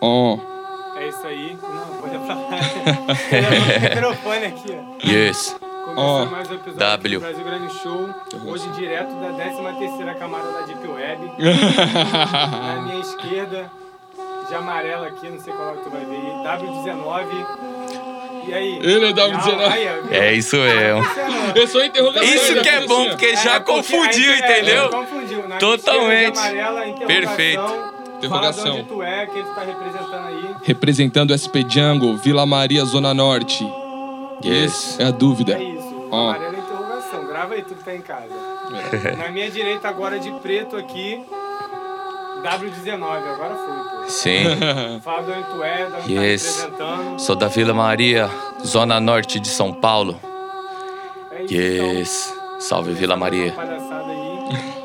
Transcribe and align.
Ó. 0.00 0.38
É 0.98 1.08
isso 1.08 1.26
aí. 1.26 1.56
Não, 1.62 2.00
pode 2.00 2.18
falar. 2.26 2.48
Tem 3.30 3.40
o 3.40 3.90
microfone 3.90 4.44
aqui, 4.46 4.78
ó. 4.78 5.06
Yes. 5.08 5.56
Começando 5.84 5.98
Ó. 5.98 6.26
mais 6.26 6.50
um 6.50 6.54
episódio 6.54 6.78
W. 6.80 7.18
do 7.18 7.20
Brasil 7.26 7.44
Grande 7.44 7.74
Show. 7.78 8.08
Hoje 8.46 8.68
direto 8.70 9.14
da 9.14 9.28
13ª 9.28 10.14
camada 10.18 10.50
da 10.52 10.60
Deep 10.62 10.86
Web. 10.88 11.30
Na 11.38 12.82
minha 12.82 13.00
esquerda, 13.00 13.70
de 14.48 14.54
amarelo 14.54 15.04
aqui, 15.04 15.28
não 15.28 15.38
sei 15.38 15.52
qual 15.54 15.70
é 15.74 15.76
que 15.76 15.84
tu 15.84 15.90
vai 15.90 16.04
ver 16.04 16.16
aí. 16.16 16.32
W19. 16.58 17.46
E 18.48 18.54
aí? 18.54 18.78
Ele 18.82 19.06
é 19.06 19.12
W19. 19.12 19.56
Não, 19.56 19.66
aí, 19.70 19.86
ó. 19.88 20.12
É 20.14 20.32
isso 20.34 20.56
mesmo. 20.56 21.06
Eu 21.54 21.68
sou 21.68 21.84
interrogação. 21.84 22.28
Isso 22.34 22.54
né, 22.54 22.62
que 22.62 22.68
é 22.68 22.86
bom, 22.86 23.08
porque 23.10 23.26
É, 23.26 23.36
já 23.36 23.60
porque 23.60 23.72
confundiu, 23.72 24.32
é, 24.32 24.38
entendeu? 24.38 24.88
confundiu. 24.90 25.48
Na 25.48 25.56
Totalmente. 25.58 26.34
esquerda 26.36 26.52
de 26.54 26.60
amarela, 26.66 27.95
interrogação. 28.18 28.62
Fala 28.64 28.74
de 28.76 28.80
onde 28.80 28.88
tu 28.88 29.02
é, 29.02 29.26
quem 29.26 29.42
tu 29.42 29.54
tá 29.54 29.62
representando 29.62 30.26
aí. 30.26 30.54
Representando 30.62 31.32
SP 31.38 31.62
Django, 31.64 32.16
Vila 32.16 32.44
Maria, 32.46 32.84
Zona 32.84 33.12
Norte. 33.14 33.66
Yes. 34.44 34.98
É 35.00 35.04
a 35.06 35.10
dúvida. 35.10 35.54
É 35.54 35.62
isso. 35.62 36.08
Ó. 36.10 36.28
Amarela 36.30 36.56
é 36.56 36.58
interrogação. 36.60 37.26
Grava 37.26 37.54
aí, 37.54 37.62
tu 37.62 37.74
que 37.74 37.84
tá 37.84 37.94
em 37.94 38.00
casa. 38.02 38.28
Na 39.18 39.30
minha 39.30 39.50
direita 39.50 39.88
agora 39.88 40.18
de 40.18 40.30
preto 40.40 40.76
aqui, 40.76 41.24
W19. 42.42 43.02
Agora 43.02 43.54
foi, 43.54 44.00
pô. 44.04 44.08
Sim. 44.10 44.44
Fala 45.02 45.22
de 45.22 45.30
onde 45.32 45.44
tu 45.48 45.62
é, 45.62 45.86
de 45.86 45.92
onde 45.96 46.12
Yes. 46.12 46.42
tá 46.56 46.62
representando. 46.66 47.18
Sou 47.18 47.34
da 47.36 47.48
Vila 47.48 47.72
Maria, 47.74 48.30
Zona 48.64 49.00
Norte 49.00 49.40
de 49.40 49.48
São 49.48 49.72
Paulo. 49.72 50.18
É 51.32 51.42
isso, 51.44 51.54
Yes. 51.54 52.32
então. 52.34 52.60
Salve 52.60 52.92
Vila 52.92 53.16
Maria. 53.16 53.52
Palhaçada 53.52 54.10
aí. 54.10 54.75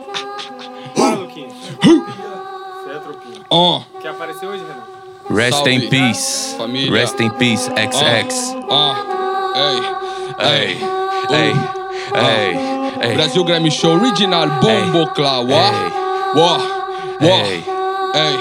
Ó. 3.52 3.82
Quer 4.02 4.12
aparecer 4.12 4.48
hoje, 4.48 4.64
Renan? 4.64 4.82
Rest 5.30 5.58
Salve. 5.58 5.74
in 5.74 5.90
peace. 5.90 6.56
Família. 6.58 6.92
Rest 6.92 7.20
in 7.20 7.30
peace, 7.32 7.70
XX. 7.70 8.56
Ó. 8.70 8.96
Ei. 9.56 9.82
Ei, 10.40 10.78
ei, 11.30 11.54
ei, 12.16 13.10
ei. 13.10 13.14
Brasil 13.14 13.44
Grammy 13.44 13.70
Show 13.70 13.98
Original 13.98 14.48
Bombo 14.62 15.06
Clau. 15.14 15.48
Ó. 15.52 16.58
Ei. 17.20 17.64
Ei. 18.16 18.36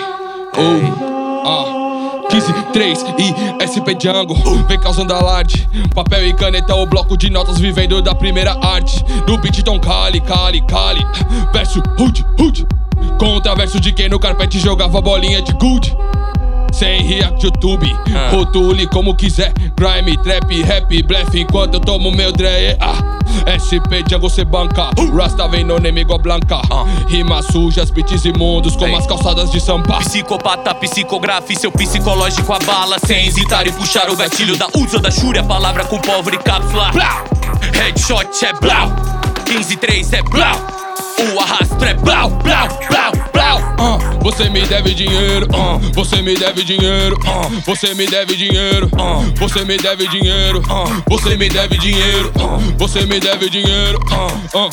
Uh. 0.56 1.42
Ó. 1.44 1.80
15, 2.30 2.52
3 2.72 3.04
e 3.58 3.66
SP 3.66 3.90
Django 3.98 4.34
Vem 4.68 4.78
causando 4.78 5.12
alarde 5.12 5.68
Papel 5.92 6.28
e 6.28 6.32
caneta, 6.32 6.76
o 6.76 6.86
bloco 6.86 7.16
de 7.16 7.28
notas 7.28 7.58
vivendo 7.58 8.00
da 8.00 8.14
primeira 8.14 8.52
arte 8.62 9.04
No 9.26 9.36
beat 9.36 9.64
Tom 9.64 9.80
Cali, 9.80 10.20
Cali, 10.20 10.62
Cali 10.62 11.04
Verso, 11.52 11.82
hood, 11.98 12.24
hood 12.38 12.79
Contra 13.20 13.54
verso 13.54 13.78
de 13.78 13.92
quem 13.92 14.08
no 14.08 14.18
carpete 14.18 14.58
jogava 14.58 14.98
bolinha 14.98 15.42
de 15.42 15.52
good 15.52 15.94
sem 16.72 17.02
react 17.02 17.44
YouTube, 17.44 17.94
Ah. 18.14 18.30
rotule 18.30 18.86
como 18.86 19.14
quiser. 19.14 19.52
Grime, 19.76 20.16
trap, 20.22 20.62
rap, 20.62 21.02
blefe. 21.02 21.40
Enquanto 21.40 21.74
eu 21.74 21.80
tomo 21.80 22.10
meu 22.10 22.32
dre 22.32 22.78
ah. 22.80 23.18
SP 23.44 24.02
Django 24.06 24.30
cê 24.30 24.42
banca. 24.42 24.88
Rasta 25.14 25.46
vem 25.48 25.64
no 25.64 25.76
igual 25.76 26.18
Blanca. 26.18 26.62
Ah. 26.70 26.86
Rimas 27.08 27.44
sujas, 27.52 27.90
beats 27.90 28.24
imundos 28.24 28.74
como 28.74 28.94
Ei. 28.94 28.96
as 28.96 29.06
calçadas 29.06 29.50
de 29.50 29.60
Sampa. 29.60 29.98
Psicopata, 29.98 30.74
psicografe, 30.76 31.54
seu 31.54 31.70
psicológico 31.70 32.50
abala. 32.50 32.98
Sem 33.04 33.26
hesitar 33.26 33.66
e 33.66 33.72
puxar 33.72 34.08
o 34.08 34.16
gatilho 34.16 34.56
da 34.56 34.66
usa 34.78 34.98
da 34.98 35.10
chúria 35.10 35.42
Palavra 35.42 35.84
com 35.84 35.98
pólvora 35.98 36.36
e 36.36 36.38
cápsula 36.38 36.90
Headshot 37.74 38.46
é 38.46 38.52
blau. 38.54 38.90
15-3 39.44 40.14
é 40.14 40.22
blau 40.22 40.79
O 41.20 41.38
arrasto 41.38 41.84
é 41.84 41.92
blau, 41.92 42.30
blau, 42.30 42.68
blau, 42.88 43.29
Ah, 43.42 43.98
Você 44.22 44.50
me 44.50 44.60
deve 44.66 44.92
dinheiro, 44.94 45.48
ah, 45.54 45.78
você 45.94 46.20
me 46.20 46.36
deve 46.36 46.62
dinheiro, 46.62 47.18
ah, 47.26 47.48
você 47.64 47.94
me 47.94 48.06
deve 48.06 48.36
dinheiro, 48.36 48.90
ah, 48.98 49.22
você 49.38 49.64
me 49.64 49.78
deve 49.78 50.06
dinheiro, 50.08 50.62
ah, 50.68 50.84
você 51.08 51.36
me 51.36 51.48
deve 51.48 51.78
dinheiro, 51.78 52.30
ah, 52.38 52.58
você 52.76 53.06
me 53.06 53.18
deve 53.18 53.48
dinheiro, 53.48 53.98
ah, 54.12 54.28
ah. 54.54 54.70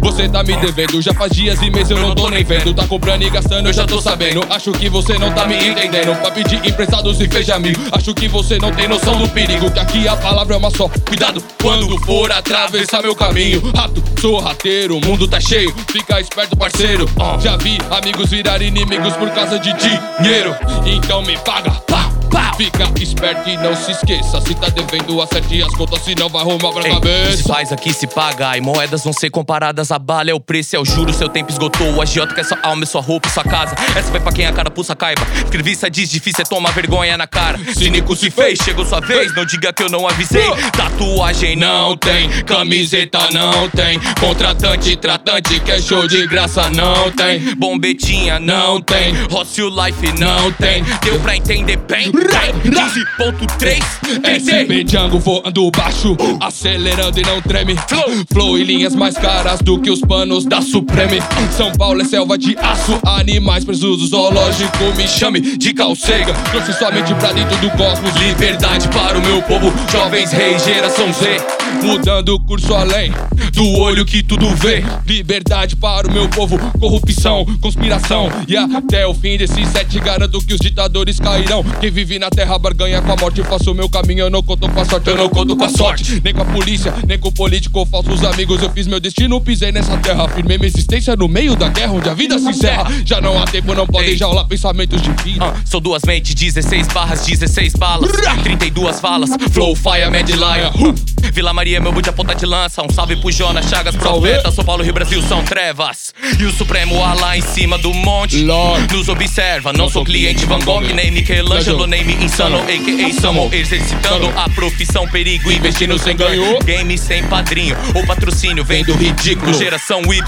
Você 0.00 0.28
tá 0.28 0.42
me 0.42 0.56
devendo, 0.56 1.00
já 1.02 1.12
faz 1.14 1.32
dias 1.32 1.60
e 1.60 1.70
meses 1.70 1.90
eu 1.90 1.98
não 1.98 2.14
tô 2.14 2.30
nem 2.30 2.42
vendo. 2.44 2.72
Tá 2.74 2.86
comprando 2.86 3.22
e 3.22 3.30
gastando, 3.30 3.68
eu 3.68 3.72
já 3.72 3.86
tô 3.86 4.00
sabendo. 4.00 4.42
Acho 4.50 4.72
que 4.72 4.88
você 4.88 5.18
não 5.18 5.32
tá 5.32 5.46
me 5.46 5.54
entendendo. 5.68 6.14
Pra 6.20 6.30
pedir 6.30 6.64
emprestado 6.66 7.12
se 7.14 7.28
fez 7.28 7.48
amigo. 7.50 7.80
Acho 7.92 8.14
que 8.14 8.26
você 8.28 8.58
não 8.58 8.72
tem 8.72 8.88
noção 8.88 9.16
do 9.18 9.28
perigo. 9.28 9.70
Que 9.70 9.78
aqui 9.78 10.08
a 10.08 10.16
palavra 10.16 10.54
é 10.54 10.58
uma 10.58 10.70
só. 10.70 10.88
Cuidado 11.06 11.42
quando 11.60 11.98
for 12.04 12.30
atravessar 12.32 13.02
meu 13.02 13.14
caminho. 13.14 13.62
Rato, 13.74 14.02
sou 14.20 14.38
rateiro, 14.40 14.96
o 14.96 15.00
mundo 15.04 15.28
tá 15.28 15.40
cheio. 15.40 15.74
Fica 15.90 16.20
esperto, 16.20 16.56
parceiro. 16.56 17.08
Já 17.40 17.53
vi 17.56 17.78
amigos 17.90 18.30
virar 18.30 18.62
inimigos 18.62 19.14
por 19.14 19.30
causa 19.30 19.58
de 19.58 19.72
dinheiro. 19.72 20.54
Então 20.86 21.22
me 21.22 21.36
paga. 21.38 21.70
Pá, 21.86 22.10
pá. 22.30 22.53
Fica 22.56 22.84
esperto 23.02 23.48
e 23.48 23.56
não 23.56 23.74
se 23.74 23.90
esqueça. 23.90 24.40
Se 24.40 24.54
tá 24.54 24.68
devendo, 24.68 25.20
acerte 25.20 25.62
as 25.62 25.74
contas, 25.74 26.02
senão 26.04 26.28
vai 26.28 26.42
arrumar 26.42 26.72
pra 26.72 26.82
Ei, 26.82 26.82
que 26.82 26.88
se 26.88 26.92
cabeça. 26.92 27.48
faz 27.48 27.72
aqui 27.72 27.92
se 27.92 28.06
paga 28.06 28.56
E 28.56 28.60
moedas 28.60 29.02
vão 29.02 29.12
ser 29.12 29.28
comparadas 29.30 29.90
a 29.90 29.98
bala 29.98 30.30
É 30.30 30.34
o 30.34 30.38
preço, 30.40 30.76
é 30.76 30.78
o 30.78 30.84
juro, 30.84 31.12
seu 31.12 31.28
tempo 31.28 31.50
esgotou. 31.50 31.94
O 31.94 32.00
agiota 32.00 32.34
quer 32.34 32.44
sua 32.44 32.58
alma, 32.62 32.84
é 32.84 32.86
sua 32.86 33.00
roupa, 33.00 33.28
e 33.28 33.30
sua 33.30 33.42
casa. 33.42 33.74
Essa 33.96 34.10
vai 34.10 34.20
pra 34.20 34.32
quem 34.32 34.46
a 34.46 34.52
cara 34.52 34.70
pulsa 34.70 34.94
caiba. 34.94 35.22
Escreviça 35.44 35.90
diz 35.90 36.08
difícil 36.08 36.42
é 36.42 36.44
tomar 36.44 36.70
vergonha 36.72 37.16
na 37.16 37.26
cara. 37.26 37.58
Cínico 37.74 38.14
se 38.14 38.30
fez, 38.30 38.58
chegou 38.60 38.84
sua 38.84 39.00
vez 39.00 39.34
Não 39.34 39.44
diga 39.44 39.72
que 39.72 39.82
eu 39.82 39.90
não 39.90 40.06
avisei. 40.06 40.48
Tatuagem 40.76 41.56
não 41.56 41.96
tem 41.96 42.30
Camiseta 42.44 43.18
não 43.32 43.68
tem. 43.70 43.98
Contratante, 44.20 44.96
tratante 44.96 45.58
Quer 45.60 45.82
show 45.82 46.06
de 46.06 46.26
graça 46.26 46.70
não 46.70 47.10
tem. 47.10 47.54
Bombetinha 47.56 48.38
não 48.38 48.80
tem. 48.80 49.14
Rocio 49.30 49.68
Life 49.68 50.18
não 50.20 50.52
tem. 50.52 50.84
Deu 51.02 51.18
pra 51.20 51.36
entender 51.36 51.76
bem? 51.78 52.12
Tem 52.44 52.52
15.3 52.60 53.80
SP 54.20 54.84
Django 54.84 55.18
voando 55.18 55.70
baixo, 55.70 56.14
acelerando 56.38 57.18
e 57.18 57.22
não 57.22 57.40
treme. 57.40 57.74
Flow. 57.88 58.04
Flow 58.30 58.58
e 58.58 58.64
linhas 58.64 58.94
mais 58.94 59.16
caras 59.16 59.62
do 59.62 59.80
que 59.80 59.90
os 59.90 60.02
panos 60.02 60.44
da 60.44 60.60
Supreme. 60.60 61.22
São 61.56 61.72
Paulo 61.72 62.02
é 62.02 62.04
selva 62.04 62.36
de 62.36 62.54
aço, 62.58 63.00
animais 63.06 63.64
presos 63.64 63.98
do 63.98 64.06
zoológico. 64.08 64.84
Me 64.94 65.08
chame 65.08 65.40
de 65.40 65.72
calcega, 65.72 66.34
trouxe 66.50 66.74
somente 66.74 67.14
pra 67.14 67.32
dentro 67.32 67.56
do 67.56 67.70
cosmos. 67.70 68.14
Liberdade 68.16 68.88
para 68.88 69.16
o 69.16 69.22
meu 69.22 69.40
povo, 69.40 69.72
jovens 69.90 70.30
reis, 70.30 70.62
geração 70.66 71.10
Z. 71.14 71.63
Mudando 71.82 72.34
o 72.34 72.40
curso 72.40 72.74
além 72.74 73.12
do 73.52 73.78
olho 73.78 74.04
que 74.04 74.22
tudo 74.22 74.48
vê. 74.56 74.82
Liberdade 75.06 75.76
para 75.76 76.08
o 76.08 76.12
meu 76.12 76.28
povo, 76.28 76.58
corrupção, 76.78 77.44
conspiração. 77.60 78.28
E 78.48 78.56
até 78.56 79.06
o 79.06 79.14
fim 79.14 79.36
desse 79.36 79.64
set, 79.66 79.98
garanto 80.00 80.40
que 80.40 80.54
os 80.54 80.60
ditadores 80.60 81.20
cairão. 81.20 81.64
Quem 81.80 81.90
vive 81.90 82.18
na 82.18 82.30
terra 82.30 82.58
barganha 82.58 83.00
com 83.00 83.12
a 83.12 83.16
morte. 83.16 83.42
Faço 83.44 83.72
o 83.72 83.74
meu 83.74 83.88
caminho, 83.88 84.20
eu 84.20 84.30
não 84.30 84.42
conto 84.42 84.68
com 84.68 84.80
a 84.80 84.84
sorte, 84.84 85.08
eu 85.08 85.16
não 85.16 85.28
conto 85.28 85.56
com 85.56 85.64
a 85.64 85.68
sorte. 85.68 86.20
Nem 86.24 86.34
com 86.34 86.42
a 86.42 86.44
polícia, 86.44 86.92
nem 87.06 87.18
com 87.18 87.28
o 87.28 87.32
político 87.32 87.86
falsos 87.86 88.24
amigos. 88.24 88.62
Eu 88.62 88.70
fiz 88.70 88.86
meu 88.86 88.98
destino, 88.98 89.40
pisei 89.40 89.70
nessa 89.70 89.96
terra. 89.98 90.28
Firmei 90.28 90.58
minha 90.58 90.68
existência 90.68 91.14
no 91.14 91.28
meio 91.28 91.54
da 91.54 91.68
guerra, 91.68 91.92
onde 91.92 92.08
a 92.08 92.14
vida 92.14 92.38
se 92.38 92.48
encerra. 92.48 92.90
Já 93.04 93.20
não 93.20 93.40
há 93.40 93.44
tempo, 93.46 93.74
não 93.74 93.86
podem 93.86 94.16
jaular 94.16 94.46
pensamentos 94.46 95.00
de 95.00 95.10
vida. 95.22 95.44
Ah, 95.44 95.54
sou 95.64 95.80
duas 95.80 96.02
mentes, 96.06 96.34
16 96.34 96.88
barras, 96.88 97.26
16 97.26 97.74
balas 97.74 98.10
32 98.42 99.00
falas, 99.00 99.30
flow, 99.52 99.74
fire, 99.76 100.10
mad 100.10 100.28
lion 100.28 100.94
Vila 101.32 101.52
Maria, 101.52 101.63
meu 101.64 101.92
boot, 101.92 102.06
a 102.06 102.12
ponta 102.12 102.34
de 102.34 102.44
lança. 102.44 102.82
Um 102.82 102.92
salve 102.92 103.16
pro 103.16 103.32
Jonas, 103.32 103.66
Chagas, 103.66 103.96
Profeta. 103.96 104.50
São 104.50 104.62
Paulo, 104.62 104.82
Rio, 104.82 104.92
Brasil 104.92 105.22
são 105.22 105.42
trevas. 105.42 106.12
E 106.38 106.44
o 106.44 106.52
Supremo 106.52 107.02
ar 107.02 107.16
lá 107.16 107.38
em 107.38 107.40
cima 107.40 107.78
do 107.78 107.92
monte. 107.94 108.44
Lord. 108.44 108.94
Nos 108.94 109.08
observa, 109.08 109.72
não 109.72 109.88
sou 109.88 110.04
cliente 110.04 110.44
Van 110.44 110.58
Gogh 110.58 110.82
Nem 110.82 111.10
Michelangelo, 111.10 111.86
nem 111.86 112.04
me 112.04 112.22
insano 112.22 112.58
A.K.A. 112.58 113.12
Samo, 113.18 113.48
exercitando 113.50 114.30
a 114.36 114.48
profissão 114.50 115.08
Perigo, 115.08 115.50
investindo 115.50 115.98
sem 115.98 116.14
ganho. 116.14 116.58
Game 116.64 116.98
sem 116.98 117.24
padrinho. 117.24 117.76
Ou 117.94 118.04
patrocínio 118.06 118.62
Vem 118.62 118.84
do 118.84 118.92
ridículo, 118.94 119.54
geração 119.54 120.02
Y. 120.12 120.22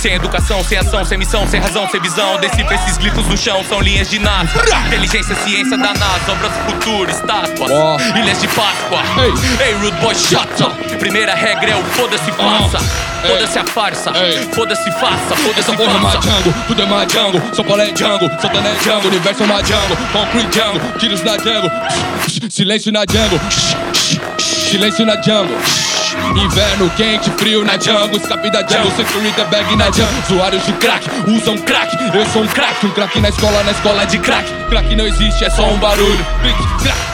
Sem 0.00 0.14
educação, 0.14 0.62
sem 0.62 0.78
ação, 0.78 1.04
sem 1.04 1.18
missão 1.18 1.48
Sem 1.48 1.60
razão, 1.60 1.88
sem 1.90 2.00
visão. 2.00 2.38
Decifra 2.38 2.76
esses 2.76 2.96
glifos 2.96 3.26
no 3.26 3.36
chão, 3.36 3.64
são 3.68 3.80
linhas 3.80 4.08
de 4.08 4.20
NASA. 4.20 4.52
Inteligência, 4.86 5.34
ciência 5.34 5.76
da 5.76 5.92
NASA 5.94 6.32
Obras 6.32 6.52
do 6.52 6.72
futuro, 6.72 7.10
estátuas. 7.10 7.70
Ilhas 8.16 8.40
de 8.40 8.46
Páscoa. 8.48 9.02
Ei. 9.24 9.66
Ei, 9.66 9.74
rude 9.74 10.00
boy, 10.00 10.14
shut 10.14 10.59
Primeira 10.98 11.34
regra 11.34 11.70
é 11.70 11.76
o 11.76 11.82
foda-se, 11.84 12.30
faça. 12.32 12.78
Foda-se 13.26 13.58
a 13.58 13.64
farsa. 13.64 14.12
Foda-se, 14.52 14.90
faça 14.92 15.36
Foda-se, 15.36 15.60
Essa 15.60 15.72
porra 15.74 15.98
é 15.98 16.02
faça. 16.02 16.18
Django, 16.18 16.54
tudo 16.66 16.82
é 16.82 16.84
uma 16.84 17.06
Django 17.06 17.42
São 17.54 17.64
Paulo 17.64 17.82
é 17.82 17.90
Django, 17.90 18.30
Santana 18.40 18.68
é 18.68 18.74
Django 18.74 19.08
Universo 19.08 19.42
é 19.42 19.46
uma 19.46 19.62
Django, 19.62 19.96
Concrete 20.12 20.48
Django 20.48 20.98
Tiros 20.98 21.22
na 21.22 21.36
Django, 21.36 21.70
silêncio 22.50 22.92
na 22.92 23.04
Django 23.04 23.40
Silêncio 24.38 25.06
na 25.06 25.16
Django 25.16 25.52
Inverno 26.36 26.90
quente, 26.96 27.30
frio 27.32 27.64
na 27.64 27.76
Django 27.76 28.16
Escape 28.16 28.50
da 28.50 28.62
Django, 28.62 28.90
security 28.96 29.44
bag 29.50 29.76
na 29.76 29.90
Django 29.90 30.12
Usuários 30.28 30.64
de 30.66 30.72
crack, 30.74 31.08
usam 31.28 31.56
crack. 31.58 31.96
Eu 32.14 32.26
sou 32.26 32.42
um 32.42 32.46
crack, 32.46 32.84
um 32.84 32.90
crack 32.90 33.20
na 33.20 33.28
escola, 33.28 33.62
na 33.62 33.70
escola 33.70 34.04
de 34.06 34.18
crack. 34.18 34.48
Crack 34.68 34.94
não 34.96 35.06
existe, 35.06 35.44
é 35.44 35.50
só 35.50 35.64
um 35.68 35.78
barulho. 35.78 36.26
Crack, 36.82 37.09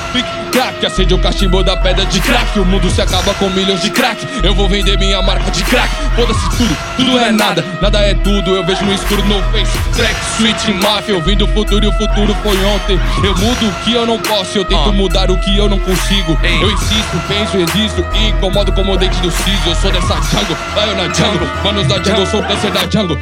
crack. 0.56 0.86
Acende 0.86 1.12
o 1.14 1.18
cachimbo 1.18 1.62
da 1.62 1.76
pedra 1.76 2.06
de 2.06 2.18
crack. 2.20 2.58
O 2.58 2.64
mundo 2.64 2.90
se 2.90 3.02
acaba 3.02 3.34
com 3.34 3.50
milhões 3.50 3.82
de 3.82 3.90
crack. 3.90 4.26
Eu 4.42 4.54
vou 4.54 4.68
vender 4.68 4.98
minha 4.98 5.20
marca 5.20 5.50
de 5.50 5.62
crack. 5.64 5.90
Foda-se 6.16 6.48
tudo, 6.56 6.76
tudo 6.96 7.18
é 7.18 7.30
nada, 7.30 7.62
nada 7.80 7.98
é 8.00 8.14
tudo. 8.14 8.56
Eu 8.56 8.64
vejo 8.64 8.84
no 8.84 8.94
escuro 8.94 9.22
no 9.26 9.42
face. 9.52 9.78
Track, 9.94 10.14
switch, 10.36 10.68
máfia. 10.82 11.12
Eu 11.12 11.22
vim 11.22 11.36
do 11.36 11.46
futuro 11.48 11.84
e 11.84 11.88
o 11.88 11.92
futuro 11.92 12.34
foi 12.42 12.64
ontem. 12.64 12.98
Eu 13.22 13.36
mudo 13.36 13.68
o 13.68 13.72
que 13.84 13.92
eu 13.92 14.06
não 14.06 14.18
posso. 14.18 14.56
Eu 14.58 14.64
tento 14.64 14.88
Ah. 14.88 14.92
mudar 14.92 15.30
o 15.30 15.38
que 15.38 15.56
eu 15.56 15.68
não 15.68 15.78
consigo. 15.78 16.38
Eu 16.42 16.70
insisto, 16.70 17.20
penso, 17.28 17.56
existo 17.58 18.04
e 18.14 18.28
incomodo 18.28 18.72
como 18.72 18.92
o 18.92 18.96
dente 18.96 19.16
do 19.20 19.30
siso. 19.30 19.62
Eu 19.68 19.74
sou 19.76 19.90
dessa 19.92 20.14
jungle, 20.14 20.56
lion 20.74 20.96
na 20.96 21.12
jungle. 21.14 21.48
Manos 21.64 21.86
da 21.86 22.02
jungle, 22.02 22.26
sou 22.26 22.42
câncer 22.42 22.70
da 22.70 22.80
jungle. 22.90 23.18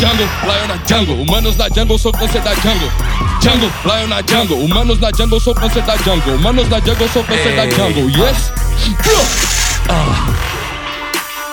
Jungle, 0.00 0.28
lion 0.44 0.66
na 0.68 0.78
jungle. 0.88 1.22
Humanos 1.22 1.56
na 1.56 1.68
jungle, 1.68 1.98
sou 1.98 2.12
câncer 2.12 2.40
da 2.40 2.54
jungle. 2.54 2.90
Jungle, 3.42 3.70
lion 3.84 4.06
na 4.08 4.22
jungle. 4.22 4.58
Humanos 4.64 4.98
na 5.00 5.10
jungle, 5.12 5.40
sou 5.40 5.54
câncer 5.54 5.82
da 5.82 5.96
jungle. 5.96 6.34
Humanos 6.36 6.68
na 6.78 6.86
jungle, 6.86 7.08
sou 7.08 7.24
câncer 7.24 7.56
da 7.56 7.68
jungle. 7.68 8.08
Yes? 8.10 8.52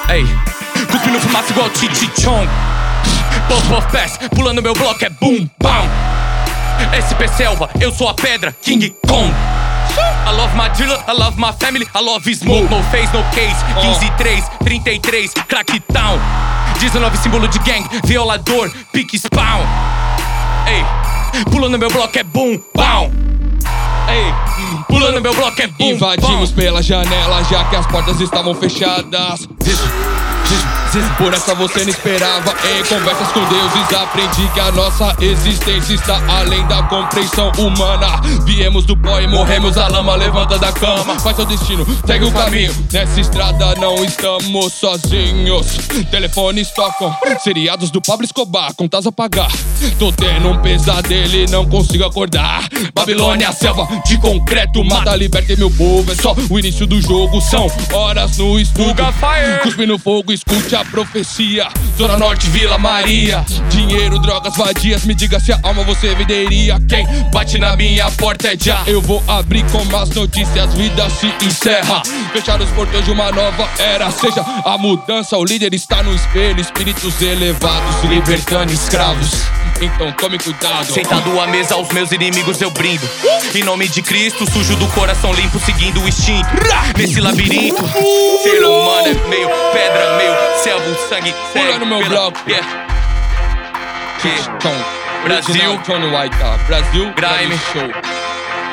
Ei, 0.09 0.25
cuspindo 0.91 1.19
fumaça 1.19 1.51
igual 1.51 1.69
Titi 1.71 2.09
Chong. 2.21 2.47
Puff, 3.47 3.67
puff, 3.67 3.87
pass, 3.91 4.17
pulando 4.35 4.61
meu 4.61 4.73
bloco 4.73 5.03
é 5.03 5.09
boom, 5.09 5.49
bam. 5.61 5.89
SP 6.93 7.27
Selva, 7.35 7.69
eu 7.79 7.91
sou 7.91 8.07
a 8.07 8.13
pedra, 8.13 8.55
King 8.61 8.93
Kong. 9.07 9.33
I 10.27 10.31
love 10.31 10.55
my 10.55 10.69
dealer, 10.69 10.99
I 11.07 11.13
love 11.13 11.39
my 11.39 11.53
family, 11.53 11.87
I 11.93 12.01
love 12.01 12.33
smoke, 12.33 12.69
no 12.69 12.83
face, 12.83 13.11
no 13.13 13.23
case. 13.31 13.55
15, 13.81 14.11
3, 14.17 14.43
33, 14.63 15.33
crackdown. 15.47 16.19
19 16.79 17.17
símbolo 17.17 17.47
de 17.47 17.59
gang, 17.59 17.87
violador, 18.03 18.71
pique 18.91 19.17
spawn. 19.17 19.65
Ei, 20.67 21.43
pulando 21.45 21.79
meu 21.79 21.89
bloco 21.89 22.17
é 22.17 22.23
boom, 22.23 22.59
bam. 22.75 23.24
Ei, 24.15 24.33
pulando 24.87 25.19
meu 25.21 25.33
bloco 25.33 25.61
é 25.61 25.67
boom, 25.67 25.91
Invadimos 25.91 26.49
pela 26.51 26.81
janela 26.81 27.43
já 27.43 27.65
que 27.65 27.75
as 27.75 27.85
portas 27.85 28.21
estavam 28.21 28.55
fechadas. 28.55 29.45
Por 31.17 31.33
essa 31.33 31.53
você 31.53 31.83
não 31.83 31.89
esperava. 31.89 32.53
Em 32.77 32.83
conversas 32.85 33.27
com 33.33 33.43
deuses, 33.45 33.93
aprendi 33.93 34.47
que 34.53 34.59
a 34.61 34.71
nossa 34.71 35.15
existência 35.19 35.93
está 35.93 36.21
além 36.27 36.65
da 36.67 36.83
compreensão 36.83 37.51
humana. 37.57 38.21
Viemos 38.45 38.85
do 38.85 38.95
pó 38.95 39.19
e 39.19 39.27
morremos 39.27 39.77
a 39.77 39.89
lama. 39.89 40.15
Levanta 40.15 40.57
da 40.57 40.71
cama, 40.71 41.19
faz 41.19 41.35
seu 41.35 41.45
destino, 41.45 41.85
segue 42.05 42.23
o 42.23 42.31
caminho. 42.31 42.73
Nessa 42.93 43.19
estrada 43.19 43.75
não 43.75 44.05
estamos 44.05 44.73
sozinhos. 44.73 45.67
Telefones 46.09 46.71
tocam, 46.71 47.13
seriados 47.43 47.91
do 47.91 48.01
Pablo 48.01 48.23
Escobar, 48.23 48.73
contas 48.73 49.05
a 49.05 49.11
pagar. 49.11 49.51
Tô 49.99 50.13
tendo 50.13 50.49
um 50.49 50.57
pesadelo 50.61 51.35
e 51.35 51.49
não 51.49 51.65
consigo 51.65 52.05
acordar. 52.05 52.69
Babilônia, 52.93 53.51
selva 53.51 53.85
de 54.05 54.17
concreto, 54.17 54.83
mata, 54.83 55.15
liberta 55.15 55.55
meu 55.57 55.69
povo. 55.71 56.09
É 56.11 56.15
só 56.15 56.33
o 56.49 56.59
início 56.59 56.87
do 56.87 57.01
jogo, 57.01 57.41
são 57.41 57.67
horas 57.91 58.37
no 58.37 58.57
estúdio. 58.57 58.95
Cuspe 59.63 59.85
no 59.85 59.99
fogo, 59.99 60.31
escute 60.31 60.75
a 60.75 60.84
profecia. 60.85 61.67
Zona 61.97 62.17
Norte, 62.17 62.47
Vila 62.49 62.77
Maria. 62.77 63.45
Dinheiro, 63.69 64.19
drogas 64.19 64.55
vadias. 64.55 65.05
Me 65.05 65.13
diga 65.13 65.39
se 65.39 65.51
a 65.51 65.59
alma 65.63 65.83
você 65.83 66.13
venderia. 66.15 66.79
Quem 66.87 67.05
bate 67.31 67.57
na 67.57 67.75
minha 67.75 68.09
porta 68.11 68.49
é 68.53 68.57
já. 68.59 68.83
Eu 68.87 69.01
vou 69.01 69.23
abrir 69.27 69.65
com 69.71 69.97
as 69.97 70.09
notícias, 70.09 70.73
vida 70.73 71.09
se 71.09 71.31
encerra. 71.45 72.01
Fechar 72.31 72.61
os 72.61 72.69
portões 72.71 73.05
de 73.05 73.11
uma 73.11 73.31
nova 73.31 73.67
era. 73.77 74.09
Seja 74.11 74.41
a 74.41 74.77
mudança, 74.77 75.37
o 75.37 75.45
líder 75.45 75.73
está 75.73 76.03
no 76.03 76.13
espelho. 76.13 76.59
Espíritos 76.59 77.21
elevados, 77.21 78.03
libertando 78.09 78.71
escravos. 78.71 79.45
Então 79.81 80.11
tome 80.13 80.37
cuidado. 80.37 80.85
Sentado 80.85 81.39
à 81.39 81.47
mesa, 81.47 81.75
aos 81.75 81.89
meus 81.89 82.11
inimigos 82.11 82.61
eu 82.61 82.71
brindo. 82.71 83.07
Em 83.53 83.63
nome 83.63 83.87
de 83.87 84.01
Cristo, 84.01 84.49
sujo 84.49 84.75
do 84.77 84.87
coração 84.87 85.33
limpo, 85.33 85.59
seguindo 85.59 86.01
o 86.01 86.07
instinto. 86.07 86.47
Nesse 86.97 87.19
labirinto, 87.19 87.83
ser 88.41 88.63
humano 88.63 89.07
é 89.07 89.27
meio 89.27 89.49
pedra, 89.73 90.17
meio 90.17 90.33
selva, 90.63 90.74
um 90.77 90.95
sangue 91.07 91.33
no 91.79 91.85
meu 91.85 92.03
bloco. 92.07 92.39
Yeah. 92.49 92.65
Yeah. 94.23 95.05
Brasil. 95.23 95.79
Johnny 95.85 96.07
White, 96.07 96.37
tá? 96.37 96.57
Brasil. 96.67 97.13
Grime. 97.13 97.57
Show. 97.73 97.91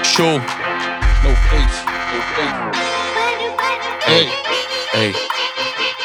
Show. 0.05 0.41
No 1.23 1.35
face. 1.49 1.85
No 2.13 2.21
face. 2.35 2.73
Ei. 4.09 4.29
Ei. 4.95 5.15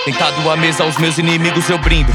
Sentado 0.06 0.50
à 0.50 0.56
mesa, 0.56 0.84
aos 0.84 0.98
meus 0.98 1.18
inimigos 1.18 1.70
eu 1.70 1.78
brindo. 1.78 2.12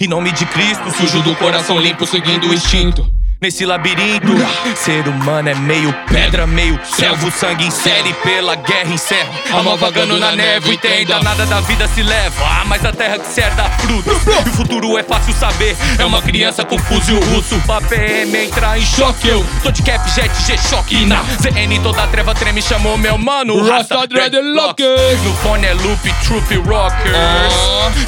Em 0.00 0.08
nome 0.08 0.32
de 0.32 0.44
Cristo, 0.46 0.90
sujo 0.96 1.22
do 1.22 1.34
coração 1.36 1.78
limpo, 1.78 2.06
seguindo 2.06 2.48
o 2.48 2.54
instinto. 2.54 3.06
Nesse 3.38 3.66
labirinto, 3.66 4.32
ser 4.74 5.06
humano 5.06 5.50
é 5.50 5.54
meio 5.54 5.92
pedra, 6.10 6.46
meio 6.46 6.80
selva. 6.82 7.26
O 7.26 7.30
sangue 7.30 7.66
insere 7.66 8.14
pela 8.22 8.54
guerra 8.54 8.94
encerra. 8.94 9.30
Alma 9.52 9.76
vagando 9.76 10.18
na 10.18 10.32
neve 10.32 10.72
e 10.72 10.78
tenda. 10.78 11.20
Nada 11.20 11.44
da 11.44 11.60
vida 11.60 11.86
se 11.86 12.02
leva. 12.02 12.42
Ah, 12.42 12.64
mas 12.64 12.82
a 12.82 12.92
terra 12.92 13.18
que 13.18 13.26
serve 13.26 13.54
dá 13.54 13.64
frutos. 13.64 14.14
E 14.26 14.48
o 14.48 14.52
futuro 14.52 14.96
é 14.96 15.02
fácil 15.02 15.34
saber. 15.34 15.76
É 15.98 16.04
uma 16.06 16.22
criança 16.22 16.64
com 16.64 16.78
fuzil 16.78 17.20
russo. 17.26 17.60
Pra 17.66 17.82
PM 17.82 18.46
entrar 18.46 18.78
em 18.78 18.86
choque. 18.86 19.28
Eu 19.28 19.44
tô 19.62 19.70
de 19.70 19.82
cap, 19.82 20.10
jet, 20.12 20.32
G-Shock. 20.46 21.04
Na 21.04 21.22
ZN 21.22 21.82
toda 21.82 22.06
treva 22.06 22.34
treme, 22.34 22.62
chamou 22.62 22.96
meu 22.96 23.18
mano. 23.18 23.68
Rasta 23.68 24.06
Dreadlock. 24.06 24.82
No 25.22 25.34
fone 25.34 25.66
é 25.66 25.74
loop, 25.74 26.14
troop 26.24 26.56
rockers. 26.66 27.54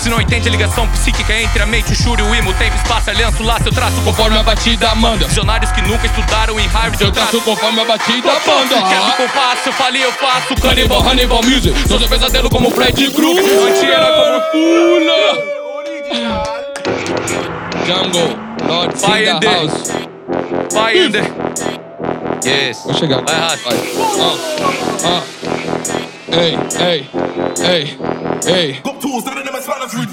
Se 0.01 0.09
não 0.09 0.23
entende 0.23 0.49
a 0.49 0.51
ligação 0.51 0.89
psíquica 0.89 1.35
entre 1.35 1.63
a 1.63 1.67
mente, 1.67 1.93
o 1.93 1.95
shuri, 1.95 2.23
o 2.23 2.35
imo, 2.35 2.55
tempo, 2.55 2.77
espaço, 2.77 3.11
aliança, 3.11 3.43
o 3.43 3.47
laço, 3.47 3.69
eu 3.69 3.73
traço 3.73 4.01
conforme 4.01 4.39
a 4.39 4.43
batida 4.43 4.95
manda. 5.19 5.29
Visionários 5.29 5.73
que 5.73 5.83
nunca 5.83 6.07
estudaram 6.07 6.59
em 6.59 6.67
Harvard, 6.69 7.03
Eu 7.03 7.13
traço 7.13 7.41
conforme 7.43 7.81
a 7.81 7.85
batida 7.85 8.33
banda. 8.47 8.83
Quero 8.89 9.17
que 9.17 9.23
eu 9.23 9.29
faço, 9.29 9.69
eu 9.69 9.73
falei, 9.73 10.05
eu 10.05 10.13
faço. 10.13 10.55
Cannibal, 10.55 11.03
Hannibal 11.03 11.43
Music. 11.43 11.89
Sou 11.89 11.99
seu 11.99 12.09
pesadelo 12.09 12.49
como 12.49 12.71
Fred 12.71 13.11
Krueger. 13.11 13.45
Anti-herói 13.45 14.13
como 14.13 14.41
Pula. 14.53 15.59
Jungle. 17.87 18.39
Lord 18.67 18.99
Fire 18.99 19.31
in 19.31 19.41
the 19.41 19.49
house. 19.49 19.93
Vai. 20.73 20.95
Yes. 22.45 22.83
Vou 22.85 22.95
chegar. 22.95 23.23
Vai, 23.23 23.35
Rafa. 23.35 23.71
Vai. 23.71 23.79
Ah. 25.05 25.23
Ah. 25.23 25.23
Ei, 26.31 26.59
ei, 26.79 27.11
ei, 27.67 27.99
ei. 28.47 28.83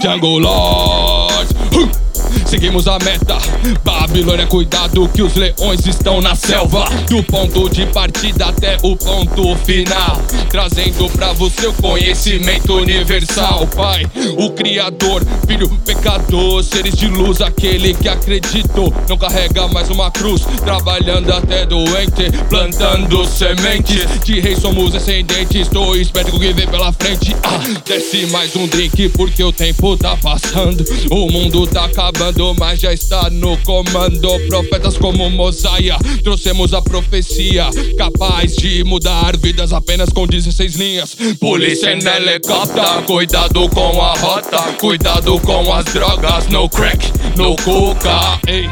Jungle 0.02 0.40
Lord. 0.40 2.15
Seguimos 2.46 2.88
a 2.88 2.98
meta. 3.00 3.38
Babilônia, 3.84 4.46
cuidado 4.48 5.08
que 5.10 5.22
os 5.22 5.36
leões 5.36 5.86
estão 5.86 6.22
na 6.22 6.36
selva. 6.36 6.86
Do 7.10 7.24
ponto 7.24 7.70
de 7.70 7.86
partida 7.88 8.48
até 8.48 8.78
o 8.84 8.96
ponto 8.96 9.56
final. 9.66 10.22
Trazendo 10.50 11.10
pra 11.10 11.34
você 11.34 11.68
o 11.68 11.74
conhecimento 11.74 12.74
universal. 12.76 13.68
Pai, 13.68 14.06
o 14.38 14.52
Criador, 14.52 15.24
Filho, 15.48 15.70
pecador, 15.86 16.64
seres 16.64 16.96
de 16.96 17.08
luz, 17.08 17.40
aquele 17.42 17.94
que 17.94 18.10
acreditou. 18.10 18.94
Não 19.08 19.18
carrega 19.18 19.68
mais 19.68 19.90
uma 19.90 20.10
cruz. 20.10 20.42
Trabalhando 20.64 21.32
até 21.32 21.66
doente, 21.66 22.32
plantando 22.50 23.26
sementes. 23.26 24.06
De 24.24 24.40
rei 24.40 24.56
somos 24.56 24.92
descendentes. 24.92 25.62
Estou 25.62 25.96
esperto 25.96 26.32
com 26.32 26.38
o 26.38 26.40
que 26.40 26.54
vem 26.54 26.68
pela 26.68 26.92
frente. 26.94 27.36
Ah, 27.44 27.60
desce 27.86 28.26
mais 28.28 28.56
um 28.56 28.68
drink 28.68 29.10
porque 29.10 29.44
o 29.44 29.52
tempo 29.52 29.96
tá 29.98 30.18
passando. 30.18 30.84
O 31.12 31.32
mundo 31.32 31.68
tá 31.68 31.86
acabando, 31.86 32.35
mas 32.58 32.80
já 32.80 32.94
está 32.94 33.30
no 33.30 33.58
comando. 33.60 34.30
Profetas 34.48 34.98
como 34.98 35.30
Mosaia, 35.30 35.98
trouxemos 36.24 36.74
a 36.74 36.82
profecia. 36.82 37.70
Capaz 37.98 38.56
de 38.56 38.84
mudar 38.84 39.38
vidas 39.38 39.72
apenas 39.74 40.10
com 40.10 40.28
16 40.28 40.76
linhas. 40.76 41.16
Polícia 41.40 41.94
em 41.94 42.00
helicóptero, 42.06 43.04
cuidado 43.04 43.70
com 43.70 44.02
a 44.02 44.14
rota. 44.18 44.62
Cuidado 44.80 45.40
com 45.40 45.74
as 45.74 45.86
drogas, 45.86 46.48
no 46.48 46.70
crack, 46.70 47.12
no 47.38 47.56
coca. 47.58 48.40
Ei, 48.48 48.70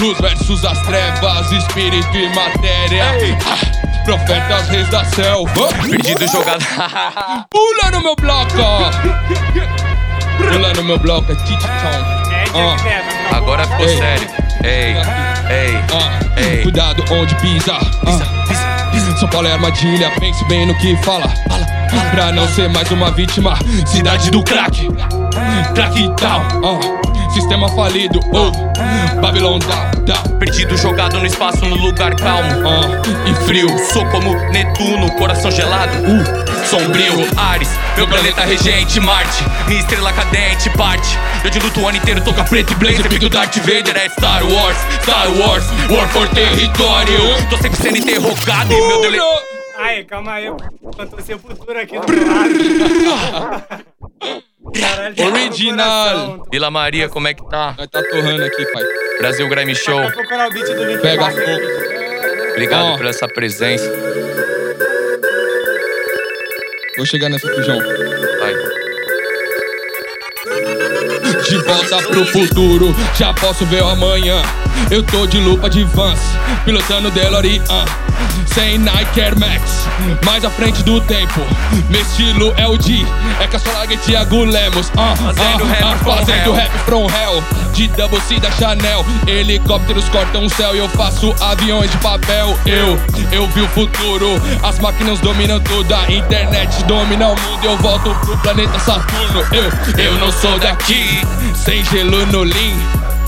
luz 0.00 0.18
versus 0.20 0.64
as 0.64 0.80
trevas, 0.86 1.52
espírito 1.52 2.16
e 2.16 2.34
matéria. 2.34 3.04
Ah, 3.44 4.04
profetas, 4.04 4.68
reis 4.68 4.88
da 4.88 5.04
selva. 5.04 5.68
Perdido 5.82 6.26
jogado. 6.30 6.64
Pula 7.50 7.90
no 7.92 8.00
meu 8.02 8.16
bloco! 8.16 8.54
Pula 10.36 10.72
no 10.74 10.82
meu 10.82 10.98
bloco, 10.98 11.30
é. 11.30 11.34
É, 11.34 12.23
Ah. 12.54 13.36
Agora 13.36 13.64
ficou 13.66 13.86
Ei. 13.86 13.96
sério. 13.98 14.28
Ei, 14.62 14.94
ei, 15.50 15.78
Ah, 15.92 16.40
ei. 16.40 16.62
Cuidado 16.62 17.04
onde 17.12 17.34
pisa. 17.36 17.76
Ah. 18.06 19.18
São 19.18 19.28
Paulo 19.28 19.46
é 19.46 19.52
armadilha, 19.52 20.10
pense 20.18 20.44
bem 20.46 20.66
no 20.66 20.74
que 20.78 20.96
fala. 20.98 21.26
Pra 22.10 22.32
não 22.32 22.46
ser 22.48 22.68
mais 22.68 22.90
uma 22.90 23.10
vítima, 23.12 23.56
cidade 23.86 24.30
do 24.30 24.42
crack. 24.42 24.88
Crack 25.74 26.08
down, 26.20 26.42
ah. 26.64 27.03
Sistema 27.34 27.68
falido. 27.70 28.20
Oh. 28.32 29.20
Babylon 29.20 29.58
down, 29.58 30.04
down. 30.04 30.38
Perdido 30.38 30.76
jogado 30.76 31.18
no 31.18 31.26
espaço, 31.26 31.64
no 31.66 31.76
lugar 31.76 32.14
calmo. 32.16 32.48
Ah. 32.66 33.02
E 33.28 33.34
frio, 33.44 33.68
Sou 33.92 34.06
como 34.06 34.34
Netuno, 34.50 35.10
coração 35.16 35.50
gelado. 35.50 35.92
uh, 35.98 36.66
Sombrio, 36.66 37.12
Ares, 37.36 37.68
meu 37.96 38.06
planeta 38.06 38.42
regente, 38.42 39.00
Marte. 39.00 39.44
Minha 39.66 39.80
estrela 39.80 40.12
cadente, 40.12 40.70
parte. 40.70 41.18
Eu 41.42 41.50
diluto 41.50 41.80
o 41.80 41.88
ano 41.88 41.98
inteiro, 41.98 42.20
toca 42.22 42.44
preto 42.44 42.72
e 42.72 42.76
blazer. 42.76 43.08
Pique 43.08 43.26
o 43.26 43.30
Darth 43.30 43.56
Vader, 43.58 43.96
é 43.96 44.08
Star 44.08 44.42
Wars, 44.46 44.78
Star 45.02 45.28
Wars, 45.38 45.64
War 45.90 46.08
por 46.12 46.28
território. 46.28 47.18
Tô 47.50 47.56
sempre 47.56 47.82
sendo 47.82 47.98
interrogado 47.98 48.72
e 48.72 48.86
meu 48.86 49.00
dele. 49.00 49.18
Aí, 49.76 49.96
aí, 49.96 50.04
calma 50.04 50.32
aí. 50.34 50.46
Cantou 50.96 51.20
Sepultura 51.20 51.82
aqui 51.82 51.98
do 51.98 52.12
meu 52.12 52.26
lado. 52.26 53.64
Caralho, 54.80 55.14
tá 55.14 55.24
Original. 55.24 56.46
Vila 56.50 56.70
Maria, 56.70 57.08
como 57.08 57.28
é 57.28 57.34
que 57.34 57.48
tá? 57.48 57.74
Nós 57.78 57.88
tá 57.88 58.02
torrando 58.02 58.44
aqui, 58.44 58.64
pai. 58.72 58.84
Brasil 59.18 59.48
Grime 59.48 59.74
Show. 59.74 60.00
Vai 60.00 60.98
Pega 61.00 61.30
fogo. 61.30 61.84
Obrigado 62.50 62.86
Ó. 62.86 62.96
por 62.96 63.06
essa 63.06 63.28
presença. 63.28 63.90
Vou 66.96 67.06
chegar 67.06 67.28
nessa 67.28 67.50
aqui, 67.50 67.62
João. 67.62 67.78
Vai. 67.78 68.83
De 71.48 71.58
volta 71.58 71.98
pro 72.08 72.24
futuro, 72.26 72.94
já 73.18 73.32
posso 73.34 73.66
ver 73.66 73.82
o 73.82 73.88
amanhã. 73.88 74.40
Eu 74.90 75.02
tô 75.02 75.26
de 75.26 75.38
lupa 75.38 75.68
de 75.68 75.84
Vans, 75.84 76.18
pilotando 76.64 77.10
DeLorean. 77.10 77.62
Sem 78.46 78.78
Nike 78.78 79.20
Air 79.20 79.38
Max, 79.38 79.86
mais 80.24 80.44
à 80.44 80.50
frente 80.50 80.82
do 80.82 81.00
tempo. 81.02 81.40
Meu 81.90 82.00
estilo 82.00 82.52
é 82.56 82.66
o 82.66 82.76
D, 82.78 83.04
é 83.40 83.46
Caçolaga 83.46 83.92
e 83.94 83.96
Thiago 83.98 84.44
Lemos. 84.44 84.90
Ah, 84.96 85.14
Fazendo 85.16 85.64
rap 85.64 85.98
from 85.98 86.16
fazendo 86.16 86.46
hell. 86.46 86.54
rap 86.54 86.70
from 86.84 87.06
hell. 87.06 87.42
De 87.74 87.88
Double 87.88 88.20
C 88.20 88.38
da 88.38 88.52
Chanel, 88.52 89.04
helicópteros 89.26 90.08
cortam 90.08 90.44
o 90.44 90.50
céu 90.50 90.76
e 90.76 90.78
eu 90.78 90.88
faço 90.90 91.34
aviões 91.40 91.90
de 91.90 91.96
papel. 91.98 92.56
Eu, 92.64 92.96
eu 93.32 93.48
vi 93.48 93.62
o 93.62 93.68
futuro, 93.68 94.40
as 94.62 94.78
máquinas 94.78 95.18
dominam 95.18 95.58
tudo, 95.58 95.92
a 95.92 96.08
internet 96.08 96.84
domina 96.84 97.30
o 97.30 97.30
mundo. 97.30 97.64
Eu 97.64 97.76
volto 97.78 98.14
pro 98.24 98.38
planeta 98.38 98.78
Saturno. 98.78 99.40
Eu, 99.52 100.04
eu 100.04 100.18
não 100.18 100.30
sou 100.30 100.56
daqui, 100.60 101.20
sem 101.56 101.84
gelo 101.86 102.24
no 102.26 102.44
Lean. 102.44 102.76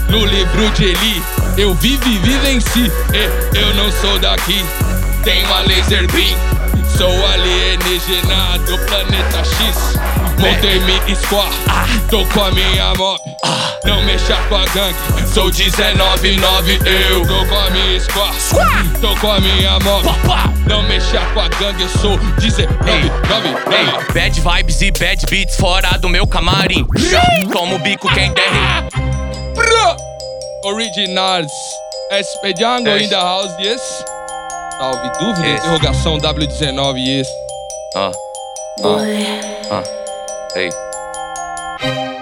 No 0.09 0.25
livro 0.25 0.71
de 0.71 0.85
Eli, 0.85 1.23
eu 1.59 1.75
vivi, 1.75 2.19
vivenci. 2.19 2.93
Eu, 3.13 3.61
eu 3.61 3.75
não 3.75 3.91
sou 3.91 4.17
daqui, 4.21 4.65
tenho 5.25 5.53
a 5.53 5.61
laser 5.63 6.07
beam. 6.13 6.39
Sou 6.97 7.27
alienígena 7.27 8.59
do 8.61 8.79
planeta 8.87 9.39
X. 9.39 10.26
Montei 10.39 10.79
minha 10.81 11.17
squad, 11.17 11.51
tô 12.11 12.25
com 12.27 12.45
a 12.45 12.51
minha 12.51 12.95
mob. 12.95 13.21
Não 13.85 14.03
mexa 14.05 14.37
com 14.49 14.57
a 14.57 14.65
gangue, 14.67 14.97
sou 15.33 15.53
199. 15.53 16.79
Eu 16.85 17.27
tô 17.27 17.47
com 17.47 17.59
a 17.59 17.71
minha 17.71 18.01
squad, 18.01 18.37
tô 19.01 19.17
com 19.17 19.33
a 19.33 19.41
minha 19.41 19.79
mob. 19.81 20.05
Não 20.69 20.83
mexa 20.83 21.21
com 21.33 21.41
a 21.41 21.49
gangue, 21.49 21.83
eu 21.83 21.89
sou 21.89 22.19
19. 22.19 22.69
Ei, 22.91 24.13
bad 24.13 24.41
vibes 24.41 24.83
e 24.83 24.91
bad 24.91 25.25
beats 25.31 25.57
fora 25.57 25.97
do 25.99 26.09
meu 26.09 26.27
camarim. 26.27 26.87
Toma 27.53 27.75
o 27.75 27.79
bico 27.79 28.09
quem 28.13 28.33
der. 28.33 28.45
Originals. 30.65 31.53
SP 32.11 32.55
Django 32.55 32.97
in 32.97 33.09
the 33.09 33.17
house, 33.17 33.53
yes. 33.59 34.05
Salve 34.79 35.11
dúvida, 35.19 35.49
interrogação 35.49 36.19
W19, 36.19 36.99
yes. 36.99 37.29
Ah, 37.97 38.13
ah, 38.85 39.73
ah. 39.73 39.96
Ei. 40.57 42.16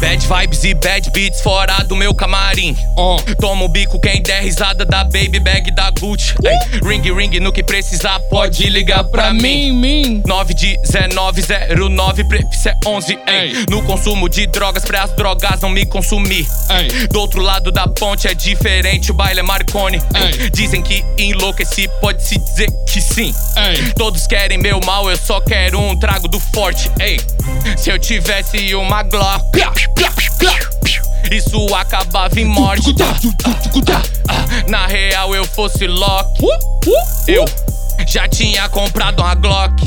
Bad 0.00 0.26
vibes 0.26 0.64
e 0.64 0.72
bad 0.72 1.10
beats 1.10 1.42
fora 1.42 1.84
do 1.84 1.94
meu 1.94 2.14
camarim. 2.14 2.74
Oh. 2.96 3.18
Toma 3.38 3.64
o 3.64 3.68
bico 3.68 4.00
quem 4.00 4.22
der 4.22 4.42
risada 4.42 4.86
da 4.86 5.04
baby 5.04 5.38
bag 5.38 5.70
da 5.72 5.90
Gucci. 5.90 6.34
Ei, 6.42 6.80
ring 6.82 7.02
ring 7.12 7.38
no 7.38 7.52
que 7.52 7.62
precisar 7.62 8.18
pode 8.30 8.68
ligar 8.70 9.04
pra 9.04 9.34
mim. 9.34 9.72
mim. 9.72 10.22
9 10.26 10.54
de 10.54 10.66
1909, 10.68 12.24
prefixo 12.24 12.68
é 12.70 12.74
11. 12.86 13.18
Ei. 13.26 13.66
No 13.68 13.82
consumo 13.82 14.26
de 14.28 14.46
drogas, 14.46 14.84
pra 14.84 15.02
as 15.02 15.12
drogas 15.12 15.60
não 15.60 15.68
me 15.68 15.84
consumir. 15.84 16.46
Ei. 16.70 17.06
Do 17.08 17.20
outro 17.20 17.42
lado 17.42 17.70
da 17.70 17.86
ponte 17.86 18.26
é 18.26 18.34
diferente, 18.34 19.10
o 19.10 19.14
baile 19.14 19.40
é 19.40 19.42
Marconi. 19.42 19.98
Ei. 20.14 20.48
Dizem 20.50 20.82
que 20.82 21.04
enlouqueci, 21.18 21.88
pode 22.00 22.22
se 22.22 22.38
dizer 22.38 22.70
que 22.86 23.02
sim. 23.02 23.34
Ei. 23.56 23.92
Todos 23.92 24.26
querem 24.26 24.56
meu 24.56 24.80
mal, 24.80 25.10
eu 25.10 25.16
só 25.18 25.40
quero 25.42 25.78
um 25.78 25.94
trago 25.98 26.26
do 26.26 26.40
forte. 26.40 26.90
Ei, 26.98 27.20
se 27.76 27.90
eu 27.90 27.98
tivesse 27.98 28.74
uma 28.74 29.02
Glock, 29.02 29.58
isso 31.30 31.74
acabava 31.74 32.38
em 32.40 32.44
morte. 32.44 32.94
Ah, 34.28 34.44
Na 34.68 34.86
real, 34.86 35.34
eu 35.34 35.44
fosse 35.44 35.86
Loki, 35.86 36.46
eu 37.28 37.44
já 38.06 38.26
tinha 38.28 38.68
comprado 38.68 39.20
uma 39.20 39.34
Glock. 39.34 39.84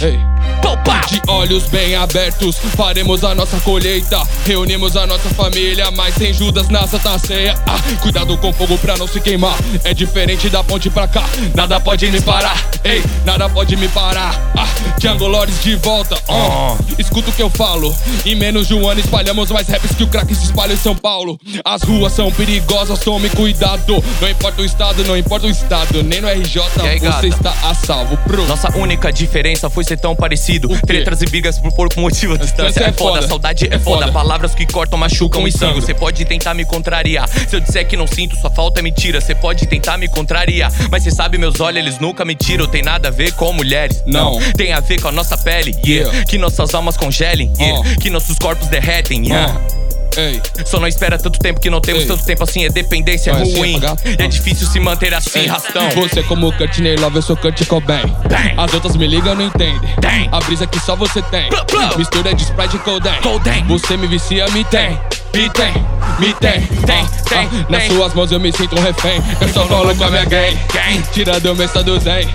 Ei. 0.64 0.74
Popa! 0.76 1.02
De 1.08 1.22
olhos 1.28 1.66
bem 1.66 1.96
abertos, 1.96 2.58
faremos 2.76 3.24
a 3.24 3.36
nossa 3.36 3.60
colheita. 3.60 4.22
Reunimos 4.46 4.96
a 4.96 5.06
nossa 5.06 5.30
família, 5.30 5.92
mas 5.92 6.16
sem 6.16 6.34
Judas 6.34 6.70
na 6.70 6.88
Santa 6.88 7.18
Ceia. 7.20 7.56
Ah, 7.68 7.78
cuidado 8.02 8.38
com 8.38 8.54
fogo 8.54 8.78
pra 8.78 8.98
não 8.98 9.08
se 9.08 9.20
queimar. 9.20 9.56
É 9.84 9.94
diferente 9.94 10.50
da 10.50 10.64
ponte 10.64 10.90
pra 10.90 11.08
cá, 11.08 11.24
nada 11.54 11.80
pode 11.80 12.10
me 12.10 12.22
parar. 12.22 12.58
Ei, 12.84 13.04
nada 13.26 13.50
pode 13.50 13.76
me 13.76 13.88
parar. 13.90 14.34
Ah, 14.58 14.68
Django 14.98 15.28
Lores 15.28 15.62
de 15.62 15.76
volta. 15.76 16.18
Oh. 16.28 16.76
Escuta 16.98 17.30
o 17.30 17.34
que 17.34 17.44
eu 17.44 17.50
falo. 17.50 17.96
Em 18.26 18.36
menos 18.36 18.68
de 18.68 18.74
um 18.74 18.88
ano 18.88 19.00
espalhamos 19.00 19.52
mais 19.52 19.68
raps 19.68 19.96
que 19.96 20.04
o 20.04 20.08
crack 20.08 20.34
se 20.34 20.46
espalha 20.46 20.74
em 20.74 20.78
São 20.78 20.96
Paulo. 20.96 21.38
As 21.64 21.82
ruas 21.84 22.14
são 22.14 22.32
perigosas, 22.32 23.00
tome 23.00 23.30
cuidado. 23.30 24.04
Não 24.22 24.30
importa 24.30 24.62
o 24.62 24.66
estado, 24.66 25.04
não 25.06 25.18
importa 25.18 25.48
o 25.48 25.50
estado. 25.50 26.02
Nem 26.04 26.22
no 26.22 26.28
RJ 26.28 26.62
aí, 26.82 27.00
você 27.00 27.06
gata? 27.06 27.28
está 27.28 27.54
a 27.64 27.74
salvo. 27.74 28.18
Pro. 28.18 28.46
Nossa 28.48 28.76
única 28.78 29.12
diferença 29.12 29.70
foi 29.70 29.84
ser 29.84 29.98
tão 29.98 30.16
parecido. 30.16 30.53
Quê? 30.60 30.78
Tretas 30.88 31.22
e 31.22 31.26
brigas 31.26 31.60
por 31.60 31.72
pouco 31.74 32.00
motivo. 32.00 32.34
A 32.34 32.38
distância 32.38 32.82
é 32.82 32.90
é 32.90 32.92
foda, 32.92 33.16
foda. 33.18 33.28
saudade 33.28 33.66
é 33.66 33.76
É 33.76 33.80
foda. 33.80 34.02
foda. 34.08 34.12
Palavras 34.12 34.54
que 34.56 34.66
cortam, 34.66 34.98
machucam 34.98 35.48
e 35.48 35.52
sangram. 35.52 35.82
Você 35.82 35.94
pode 35.94 36.24
tentar 36.26 36.54
me 36.54 36.66
contrariar. 36.66 37.28
Se 37.28 37.56
eu 37.56 37.60
disser 37.60 37.88
que 37.88 37.96
não 37.98 38.08
sinto, 38.08 38.36
sua 38.38 38.50
falta 38.50 38.80
é 38.80 38.84
mentira. 38.84 39.20
Você 39.22 39.36
pode 39.36 39.66
tentar 39.68 39.98
me 39.98 40.08
contrariar. 40.08 40.72
Mas 40.92 41.04
você 41.04 41.12
sabe, 41.12 41.38
meus 41.38 41.60
olhos, 41.60 41.80
eles 41.80 42.00
nunca 42.00 42.24
me 42.26 42.36
tiram. 42.36 42.68
Tem 42.68 42.82
nada 42.82 43.08
a 43.10 43.12
ver 43.12 43.34
com 43.34 43.52
mulheres. 43.54 44.04
Não. 44.06 44.40
Tem 44.56 44.74
a 44.74 44.80
ver 44.80 45.02
com 45.02 45.08
a 45.08 45.12
nossa 45.12 45.38
pele. 45.38 45.72
Yeah. 45.86 45.94
Yeah. 46.10 46.26
Que 46.26 46.38
nossas 46.38 46.74
almas 46.74 46.98
congelem. 46.98 47.52
Yeah. 47.60 47.80
Oh. 47.80 48.00
Que 48.00 48.10
nossos 48.10 48.38
corpos 48.38 48.68
derretem. 48.68 49.24
Yeah. 49.28 49.54
Ah. 49.80 49.83
Ei. 50.18 50.42
Só 50.66 50.80
não 50.80 50.88
espera 50.88 51.18
tanto 51.18 51.40
tempo 51.40 51.60
que 51.60 51.70
não 51.70 51.82
temos 51.82 52.02
Ei. 52.04 52.08
tanto 52.08 52.24
tempo 52.24 52.44
assim. 52.44 52.66
É 52.66 52.70
dependência 52.70 53.34
Vai 53.34 53.44
ruim. 53.54 53.82
é 54.18 54.28
difícil 54.28 54.68
se 54.68 54.80
manter 54.80 55.14
assim, 55.14 55.40
Ei, 55.40 55.48
rastão. 55.48 55.90
Você 55.92 56.24
como 56.24 56.52
Courtney 56.54 56.96
Love, 56.96 57.18
eu 57.18 57.22
sou 57.22 57.36
Kurt 57.38 57.66
Cobain. 57.68 58.02
Bang. 58.30 58.54
As 58.58 58.74
outras 58.74 58.96
me 58.96 59.08
ligam, 59.08 59.36
não 59.36 59.46
entendem. 59.46 59.80
Tem. 60.02 60.30
A 60.32 60.40
brisa 60.40 60.68
que 60.68 60.80
só 60.80 60.96
você 60.96 61.22
tem. 61.24 61.50
Plum, 61.50 61.66
plum. 61.66 61.98
Mistura 61.98 62.34
de 62.34 62.44
Sprite 62.44 62.78
e. 62.78 63.22
Codeine. 63.22 63.68
Você 63.68 63.98
me 63.98 64.08
vicia, 64.08 64.46
me 64.50 64.64
tem. 64.66 65.00
Me 65.34 65.50
tem, 65.50 65.74
me 66.20 66.32
tem. 66.36 66.62
Tem, 66.86 67.04
Ah, 67.04 67.23
tem, 67.34 67.66
Nas 67.70 67.84
tem. 67.84 67.92
suas 67.92 68.14
mãos 68.14 68.32
eu 68.32 68.40
me 68.40 68.52
sinto 68.52 68.76
um 68.78 68.82
refém. 68.82 69.22
Eu 69.42 69.50
só 69.50 69.66
falo 69.66 69.96
com 69.96 70.04
a 70.04 70.10
minha 70.10 70.26
gang. 70.26 70.58
Gang. 70.74 71.04
Tirando 71.12 71.52
o 71.52 71.56
mês 71.56 71.72
do 71.72 72.00
zen. 72.00 72.30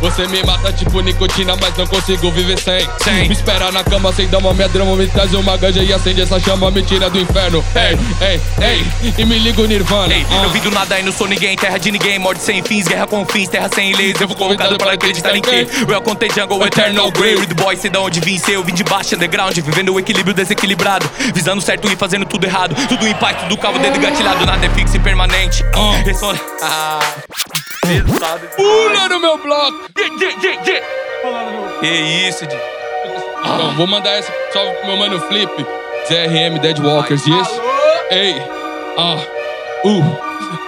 Você 0.00 0.26
me 0.26 0.42
mata 0.42 0.72
tipo 0.72 1.00
nicotina, 1.00 1.54
mas 1.60 1.76
não 1.76 1.86
consigo 1.86 2.30
viver 2.30 2.58
sem. 2.58 2.86
Sem. 3.02 3.28
Me 3.28 3.32
espera 3.32 3.70
na 3.70 3.84
cama 3.84 4.12
sem 4.12 4.26
dama, 4.28 4.52
minha 4.52 4.68
drama 4.68 4.96
me 4.96 5.06
traz 5.06 5.32
uma 5.34 5.56
ganja 5.56 5.82
e 5.82 5.92
acende 5.92 6.22
essa 6.22 6.40
chama, 6.40 6.70
me 6.70 6.82
tira 6.82 7.08
do 7.08 7.18
inferno. 7.20 7.64
Ei, 7.74 7.98
ei, 8.28 8.40
ei. 8.66 9.12
E 9.18 9.24
me 9.24 9.38
liga 9.38 9.62
o 9.62 9.66
Nirvana. 9.66 10.12
Ei, 10.12 10.26
Ah. 10.30 10.44
eu 10.44 10.50
vim 10.50 10.60
do 10.60 10.70
nada 10.70 10.98
e 10.98 11.02
não 11.02 11.12
sou 11.12 11.26
ninguém, 11.28 11.56
terra 11.56 11.78
de 11.78 11.90
ninguém, 11.90 12.18
morte 12.18 12.42
sem 12.42 12.62
fins, 12.62 12.86
guerra 12.88 13.06
com 13.06 13.24
fins, 13.26 13.48
terra 13.48 13.68
sem 13.74 13.94
leis. 13.94 14.20
Eu 14.20 14.26
fui 14.28 14.36
convocado 14.36 14.76
para 14.78 14.92
acreditar 14.92 15.36
em 15.36 15.40
quê? 15.42 15.66
Welcome 15.88 16.16
to 16.16 16.34
Jungle, 16.34 16.66
Eternal 16.66 17.10
Grey, 17.10 17.36
Read 17.36 17.54
Boy, 17.54 17.76
sei 17.76 17.90
da 17.90 18.00
onde 18.00 18.20
vim 18.20 18.40
eu 18.48 18.64
vim 18.64 18.74
de 18.74 18.82
baixo, 18.84 19.14
underground, 19.14 19.56
vivendo 19.58 19.92
o 19.92 20.00
equilíbrio 20.00 20.34
desequilibrado, 20.34 21.08
visando 21.34 21.60
certo 21.60 21.86
e 21.92 21.96
fazendo 21.96 22.24
tudo 22.24 22.44
errado, 22.46 22.74
tudo 22.88 23.06
impacto 23.06 23.46
do 23.48 23.56
cabo, 23.56 23.78
dedo 23.78 23.98
engatilhado, 24.40 24.46
nada 24.46 24.66
é 24.66 24.70
fixo 24.70 24.96
e 24.96 25.00
permanente. 25.00 25.64
Ah. 25.74 26.02
Ressona. 26.04 26.40
Ah. 26.62 27.00
Pesado. 27.82 28.46
Pula 28.56 29.08
no 29.08 29.20
meu 29.20 29.38
bloco. 29.38 29.88
Que 31.80 31.88
isso, 31.88 32.46
de. 32.46 32.56
Então, 33.42 33.74
vou 33.74 33.86
mandar 33.86 34.10
essa 34.10 34.32
salve 34.52 34.72
pro 34.76 34.86
meu 34.86 34.96
mano 34.96 35.20
Flip. 35.20 35.66
ZRM 36.08 36.58
Dead 36.60 36.78
Walkers, 36.78 37.26
yes? 37.26 37.48
Ei, 38.10 38.34
ah, 38.96 39.18
uh, 39.84 40.18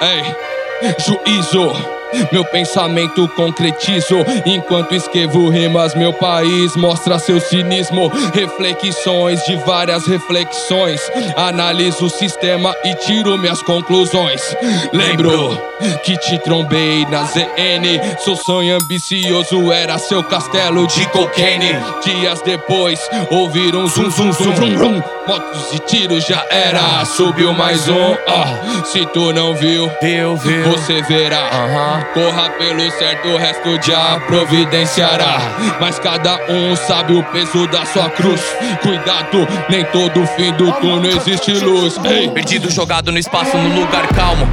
ei, 0.02 0.94
juízo. 0.98 2.01
Meu 2.30 2.44
pensamento 2.44 3.28
concretizo 3.28 4.16
enquanto 4.46 4.94
escrevo 4.94 5.48
rimas. 5.48 5.94
Meu 5.94 6.12
país 6.12 6.76
mostra 6.76 7.18
seu 7.18 7.40
cinismo. 7.40 8.10
Reflexões 8.34 9.44
de 9.44 9.56
várias 9.56 10.06
reflexões. 10.06 11.00
Analiso 11.36 12.06
o 12.06 12.10
sistema 12.10 12.74
e 12.84 12.94
tiro 12.94 13.38
minhas 13.38 13.62
conclusões. 13.62 14.56
Lembro 14.92 15.60
que 16.04 16.16
te 16.16 16.38
trombei 16.38 17.04
na 17.06 17.24
ZN. 17.24 18.18
Seu 18.18 18.36
sonho 18.36 18.76
ambicioso 18.76 19.72
era 19.72 19.98
seu 19.98 20.22
castelo 20.22 20.86
de 20.86 21.06
cocaine. 21.06 21.76
Dias 22.04 22.40
depois, 22.42 23.00
ouviram 23.30 23.88
zum 23.88 24.10
zum 24.10 24.32
zum 24.32 24.52
vrum 24.52 24.76
vrum. 24.76 25.02
Motos 25.26 25.72
e 25.72 25.78
tiros 25.80 26.24
já 26.26 26.44
era. 26.50 27.04
Subiu 27.04 27.52
mais 27.52 27.88
um. 27.88 28.14
Ah, 28.26 28.82
se 28.84 29.06
tu 29.06 29.32
não 29.32 29.54
viu, 29.54 29.90
Eu 30.02 30.36
vi. 30.36 30.62
você 30.62 31.00
verá. 31.02 32.08
Corra 32.12 32.50
pelo 32.50 32.90
certo, 32.90 33.28
o 33.28 33.36
resto 33.36 33.78
já 33.82 34.18
providenciará. 34.26 35.38
Mas 35.80 35.98
cada 36.00 36.34
um 36.50 36.74
sabe 36.74 37.14
o 37.14 37.22
peso 37.24 37.66
da 37.68 37.86
sua 37.86 38.10
cruz. 38.10 38.40
Cuidado, 38.82 39.46
nem 39.68 39.84
todo 39.86 40.26
fim 40.36 40.52
do 40.54 40.72
túnel 40.72 41.16
existe 41.16 41.52
luz. 41.52 41.94
Ei, 42.04 42.28
Perdido, 42.28 42.68
jogado 42.70 43.12
no 43.12 43.18
espaço, 43.18 43.56
no 43.56 43.80
lugar 43.80 44.06
calmo. 44.08 44.46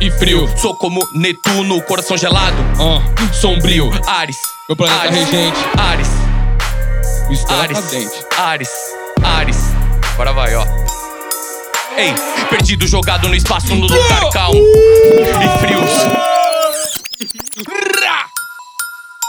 e 0.00 0.10
frio. 0.10 0.48
Sou 0.56 0.74
como 0.74 1.06
Netuno, 1.12 1.80
coração 1.82 2.16
gelado. 2.16 2.56
Ah, 2.78 3.32
sombrio. 3.34 3.90
Ares. 4.06 4.38
Meu 4.68 4.76
planeta 4.76 5.00
Ares, 5.02 5.16
regente. 5.30 5.58
Ares. 5.76 6.08
Ares. 7.48 7.78
cadente. 7.80 8.26
Ares. 8.38 8.70
Ares. 9.22 9.79
Agora 10.20 10.32
vai, 10.34 10.54
ó. 10.54 10.66
Ei, 11.96 12.12
perdido 12.50 12.86
jogado 12.86 13.26
no 13.26 13.34
espaço, 13.34 13.74
no 13.74 13.86
lugar 13.86 14.28
calmo 14.30 14.60
e 14.60 15.58
frios. 15.60 15.90
Ra! 18.04 18.26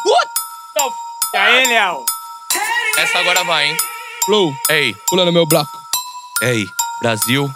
What 0.06 0.28
the 0.76 0.84
f- 0.84 0.94
E 1.34 1.38
aí, 1.38 1.68
Léo? 1.70 2.04
Essa 2.98 3.20
agora 3.20 3.42
vai, 3.46 3.68
hein? 3.70 3.78
Flow, 4.26 4.54
Ei, 4.70 4.94
pula 5.08 5.24
no 5.24 5.32
meu 5.32 5.46
bloco. 5.46 5.70
ei, 6.44 6.66
Brasil, 7.02 7.50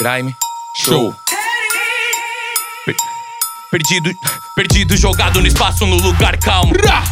Grime, 0.00 0.34
Show. 0.78 1.12
show. 1.12 1.14
Per- 2.84 2.96
Perdido, 3.70 4.10
perdido, 4.56 4.96
jogado 4.96 5.40
no 5.40 5.46
espaço, 5.46 5.86
no 5.86 5.98
lugar 5.98 6.36
calmo. 6.38 6.72
Ra! 6.84 7.04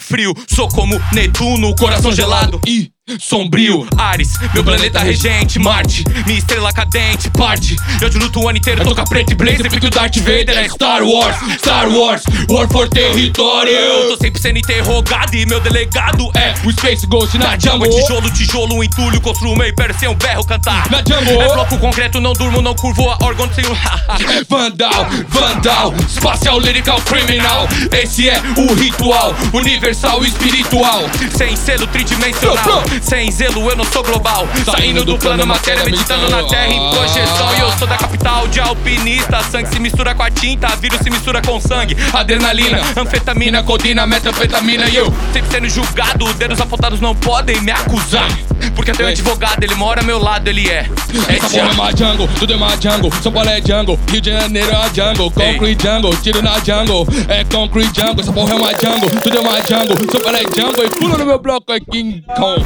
Frio, 0.00 0.32
sou 0.48 0.68
como 0.68 0.94
Netuno, 1.12 1.74
coração 1.74 2.12
gelado. 2.12 2.60
e 2.64 2.92
sombrio. 3.18 3.86
Ares, 3.96 4.32
meu 4.54 4.62
planeta 4.64 4.98
regente, 5.00 5.58
Marte, 5.58 6.04
minha 6.26 6.38
estrela 6.38 6.72
cadente, 6.72 7.30
parte. 7.30 7.76
Eu 8.00 8.10
te 8.10 8.18
luto 8.18 8.40
o 8.40 8.48
ano 8.48 8.58
inteiro, 8.58 8.80
Eu 8.82 8.86
tô 8.86 8.94
com 8.94 9.00
a 9.00 9.04
preta 9.04 9.32
e 9.32 9.36
blazer, 9.36 9.70
porque 9.70 9.86
o 9.86 9.90
Darth 9.90 10.16
Vader 10.18 10.58
é 10.58 10.68
Star 10.68 11.02
Wars, 11.02 11.36
Star 11.58 11.88
Wars, 11.88 12.22
War 12.48 12.68
for 12.68 12.84
Eu 12.84 12.88
território. 12.88 14.08
tô 14.08 14.16
sempre 14.20 14.40
sendo 14.40 14.58
interrogado 14.58 15.34
e 15.34 15.46
meu 15.46 15.60
delegado 15.60 16.30
é. 16.34 16.38
É, 16.48 16.54
o 16.64 16.72
Space 16.72 17.06
Ghost 17.06 17.36
na 17.36 17.58
jungle. 17.58 17.86
jungle, 17.86 18.00
tijolo, 18.00 18.30
tijolo, 18.30 18.74
um 18.76 18.84
entulho, 18.84 19.20
construo 19.20 19.56
meu 19.56 19.68
império 19.68 19.94
sem 19.98 20.08
um 20.08 20.14
berro 20.14 20.44
cantar. 20.46 20.88
Na 20.90 20.98
jungle. 20.98 21.42
É 21.42 21.52
bloco 21.52 21.76
concreto, 21.78 22.20
não 22.20 22.32
durmo, 22.32 22.62
não 22.62 22.74
curvo 22.74 23.10
a 23.10 23.18
órgão 23.22 23.48
sem 23.52 23.66
um 23.66 23.72
É 23.72 24.44
Vandal, 24.48 25.06
Vandal, 25.28 25.94
Espacial 26.08 26.58
Lyrical 26.60 27.00
Criminal. 27.02 27.68
Esse 27.92 28.28
é 28.28 28.40
o 28.56 28.72
ritual, 28.74 29.34
universal 29.52 30.24
espiritual. 30.24 31.02
Sem 31.36 31.56
selo 31.56 31.86
tridimensional. 31.88 32.82
Sem 33.02 33.30
zelo 33.30 33.68
eu 33.68 33.76
não 33.76 33.84
sou 33.84 34.02
global. 34.02 34.48
Saindo 34.64 35.04
do 35.04 35.18
plano 35.18 35.46
matéria, 35.46 35.84
meditando 35.84 36.28
na 36.28 36.42
terra 36.44 36.68
em 36.68 36.90
projeção. 36.90 37.56
E 37.56 37.60
eu 37.60 37.70
sou 37.78 37.86
da 37.86 37.96
capital 37.96 38.48
de 38.48 38.60
alpinista. 38.60 39.42
Sangue 39.50 39.68
se 39.68 39.80
mistura 39.80 40.14
com 40.14 40.22
a 40.22 40.30
tinta, 40.30 40.68
vírus 40.76 41.00
se 41.00 41.10
mistura 41.10 41.40
com 41.42 41.60
sangue. 41.60 41.96
Adrenalina, 42.12 42.80
anfetamina, 42.96 43.62
codeína, 43.62 44.06
metanfetamina 44.06 44.88
e 44.88 44.96
eu. 44.96 45.12
Sempre 45.32 45.50
sendo 45.50 45.68
julgado, 45.68 46.32
dedos 46.34 46.60
apontados 46.60 47.00
não 47.00 47.14
podem 47.14 47.60
me 47.60 47.72
acusar. 47.72 48.28
Porque 48.74 48.90
eu 48.90 48.96
tenho 48.96 49.08
um 49.08 49.12
advogado, 49.12 49.62
ele 49.62 49.74
mora 49.74 50.00
ao 50.00 50.06
meu 50.06 50.18
lado, 50.18 50.48
ele 50.48 50.68
é. 50.68 50.88
É 51.28 51.36
Essa 51.36 51.48
porra 51.48 51.68
é 51.68 51.72
uma 51.72 51.96
jungle, 51.96 52.28
tudo 52.38 52.52
é 52.52 52.56
uma 52.56 52.70
jungle. 52.80 53.12
São 53.22 53.32
Paulo 53.32 53.48
é 53.48 53.60
jungle, 53.60 53.98
Rio 54.10 54.20
de 54.20 54.30
Janeiro 54.30 54.70
é 54.70 54.76
uma 54.76 54.88
jungle. 54.94 55.30
Concrete 55.30 55.82
jungle, 55.82 56.16
tiro 56.16 56.42
na 56.42 56.58
jungle. 56.58 57.06
É 57.28 57.44
concrete 57.44 58.00
jungle, 58.00 58.20
essa 58.20 58.32
porra 58.32 58.52
é 58.52 58.56
uma 58.56 58.70
jungle, 58.70 59.10
tudo 59.22 59.36
é 59.36 59.40
uma 59.40 59.60
jungle. 59.60 59.96
São 60.10 60.20
Paulo 60.20 60.36
é 60.36 60.42
jungle 60.42 60.84
e 60.84 60.90
pula 60.90 61.18
no 61.18 61.26
meu 61.26 61.38
bloco 61.38 61.72
é 61.72 61.80
King 61.80 62.22
Kong. 62.36 62.64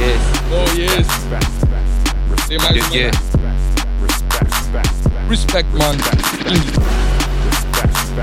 Yes, 0.00 0.20
Oh 0.50 0.64
yes. 0.76 1.06
Tem 2.48 2.58
mais 2.58 2.76
yes, 2.76 2.86
uma. 2.86 2.96
yes. 2.96 3.14
Respect, 5.28 5.70
man. 5.76 5.96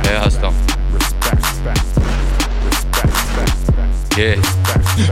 É, 0.09 0.17
Rastão. 0.17 0.53
Yeah. 4.17 4.41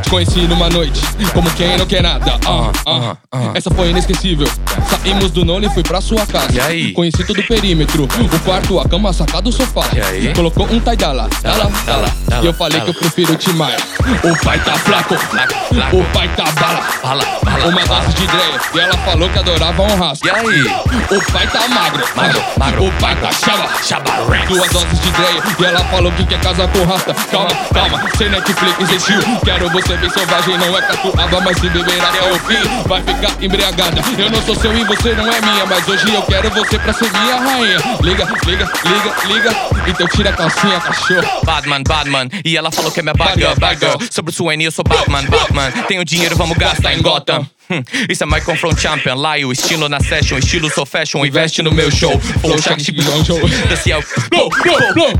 Te 0.03 0.09
conheci 0.09 0.41
numa 0.41 0.69
noite, 0.69 1.01
como 1.33 1.49
quem 1.51 1.77
não 1.77 1.85
quer 1.85 2.03
nada. 2.03 2.37
Ah, 2.45 2.71
ah, 2.85 2.91
ah, 2.91 3.17
ah. 3.31 3.51
Essa 3.55 3.71
foi 3.71 3.89
inesquecível. 3.89 4.47
Saímos 4.89 5.31
do 5.31 5.45
nono 5.45 5.65
e 5.65 5.69
fui 5.69 5.83
pra 5.83 6.01
sua 6.01 6.25
casa. 6.25 6.51
E 6.51 6.59
aí? 6.59 6.91
Conheci 6.91 7.23
todo 7.23 7.39
o 7.39 7.47
perímetro. 7.47 8.03
O 8.03 8.39
quarto, 8.39 8.79
a 8.79 8.87
cama, 8.87 9.09
a 9.09 9.13
sacada, 9.13 9.47
o 9.47 9.51
sofá. 9.51 9.85
E 9.95 10.01
aí? 10.01 10.33
Colocou 10.33 10.67
um 10.69 10.79
taidala. 10.79 11.29
Dala, 11.41 11.71
Dala, 11.85 12.13
dala. 12.27 12.43
E 12.43 12.45
eu 12.45 12.53
falei 12.53 12.81
que 12.81 12.89
eu 12.89 12.93
prefiro 12.93 13.33
o 13.33 13.35
Timar. 13.37 13.77
O 14.23 14.43
pai 14.43 14.59
tá 14.63 14.73
flaco. 14.73 15.15
O 15.15 16.03
pai 16.13 16.27
tá 16.35 16.51
bala. 16.59 16.81
Fala, 16.81 17.23
fala, 17.23 17.65
Uma 17.67 17.85
dose 17.85 18.13
de 18.15 18.23
ideia. 18.23 18.59
E 18.73 18.79
ela 18.79 18.97
falou 18.97 19.29
que 19.29 19.39
adorava 19.39 19.81
um 19.81 19.95
rasgo. 19.95 20.27
E 20.27 20.29
aí? 20.29 21.17
O 21.17 21.31
pai 21.31 21.47
tá 21.47 21.67
magro. 21.69 22.05
Magro, 22.15 22.43
magro. 22.57 22.87
O 22.87 22.91
pai 22.99 23.15
tá 23.15 23.31
chava. 23.31 23.69
Chaba. 23.81 24.11
Duas 24.47 24.69
doses 24.71 24.99
de 24.99 25.07
ideia 25.07 25.43
e 25.59 25.65
ela 25.65 25.83
falou 25.85 26.11
que 26.11 26.25
quer 26.25 26.41
casar 26.41 26.67
com 26.67 26.83
rasta. 26.83 27.13
Calma, 27.31 27.49
calma, 27.73 28.09
sem 28.17 28.29
Netflix 28.29 28.88
existiu. 28.95 29.19
Quero 29.43 29.69
você 29.69 29.97
bem 29.97 30.09
selvagem, 30.09 30.57
não 30.57 30.77
é 30.77 30.81
catuaba, 30.81 31.41
mas 31.41 31.57
se 31.57 31.69
beber 31.69 32.01
até 32.01 32.31
o 32.31 32.39
fim, 32.39 32.87
vai 32.87 33.01
ficar 33.03 33.43
embriagada. 33.43 34.01
Eu 34.17 34.29
não 34.29 34.41
sou 34.43 34.55
seu 34.55 34.75
e 34.75 34.83
você 34.83 35.13
não 35.13 35.31
é 35.31 35.41
minha, 35.41 35.65
mas 35.65 35.87
hoje 35.87 36.13
eu 36.13 36.21
quero 36.23 36.49
você 36.51 36.79
pra 36.79 36.93
ser 36.93 37.11
minha 37.11 37.35
rainha. 37.39 37.77
Liga, 38.01 38.27
liga, 38.45 38.71
liga, 38.85 39.15
liga, 39.27 39.55
então 39.87 40.07
tira 40.07 40.29
a 40.29 40.33
calcinha, 40.33 40.79
cachorro. 40.79 41.41
Badman, 41.43 41.83
Badman. 41.83 42.29
E 42.43 42.57
ela 42.57 42.71
falou 42.71 42.91
que 42.91 42.99
é 42.99 43.03
minha 43.03 43.13
bad 43.13 43.39
girl, 43.39 43.53
bad 43.57 43.79
girl. 43.79 43.97
Sobre 44.11 44.31
o 44.31 44.33
Swain, 44.33 44.61
eu 44.61 44.71
sou 44.71 44.83
Batman, 44.83 45.23
Batman. 45.23 45.71
Tenho 45.87 46.03
dinheiro, 46.03 46.35
vamos 46.35 46.57
gastar 46.57 46.93
em 46.93 47.01
Gotham. 47.01 47.47
Hum, 47.69 47.83
Isso 48.09 48.23
é 48.23 48.25
my 48.25 48.41
confront 48.41 48.79
champion. 48.79 49.15
Laio, 49.15 49.51
estilo 49.51 49.87
na 49.87 49.99
session, 49.99 50.37
estilo 50.37 50.69
sou 50.71 50.85
fashion. 50.85 51.23
Investe 51.25 51.61
no 51.61 51.71
meu 51.71 51.91
show. 51.91 52.19
Flow, 52.19 52.59
shack, 52.59 52.83
chip, 52.83 52.99
Show. 53.25 53.39
Desce 53.67 53.91
ao. 53.91 54.01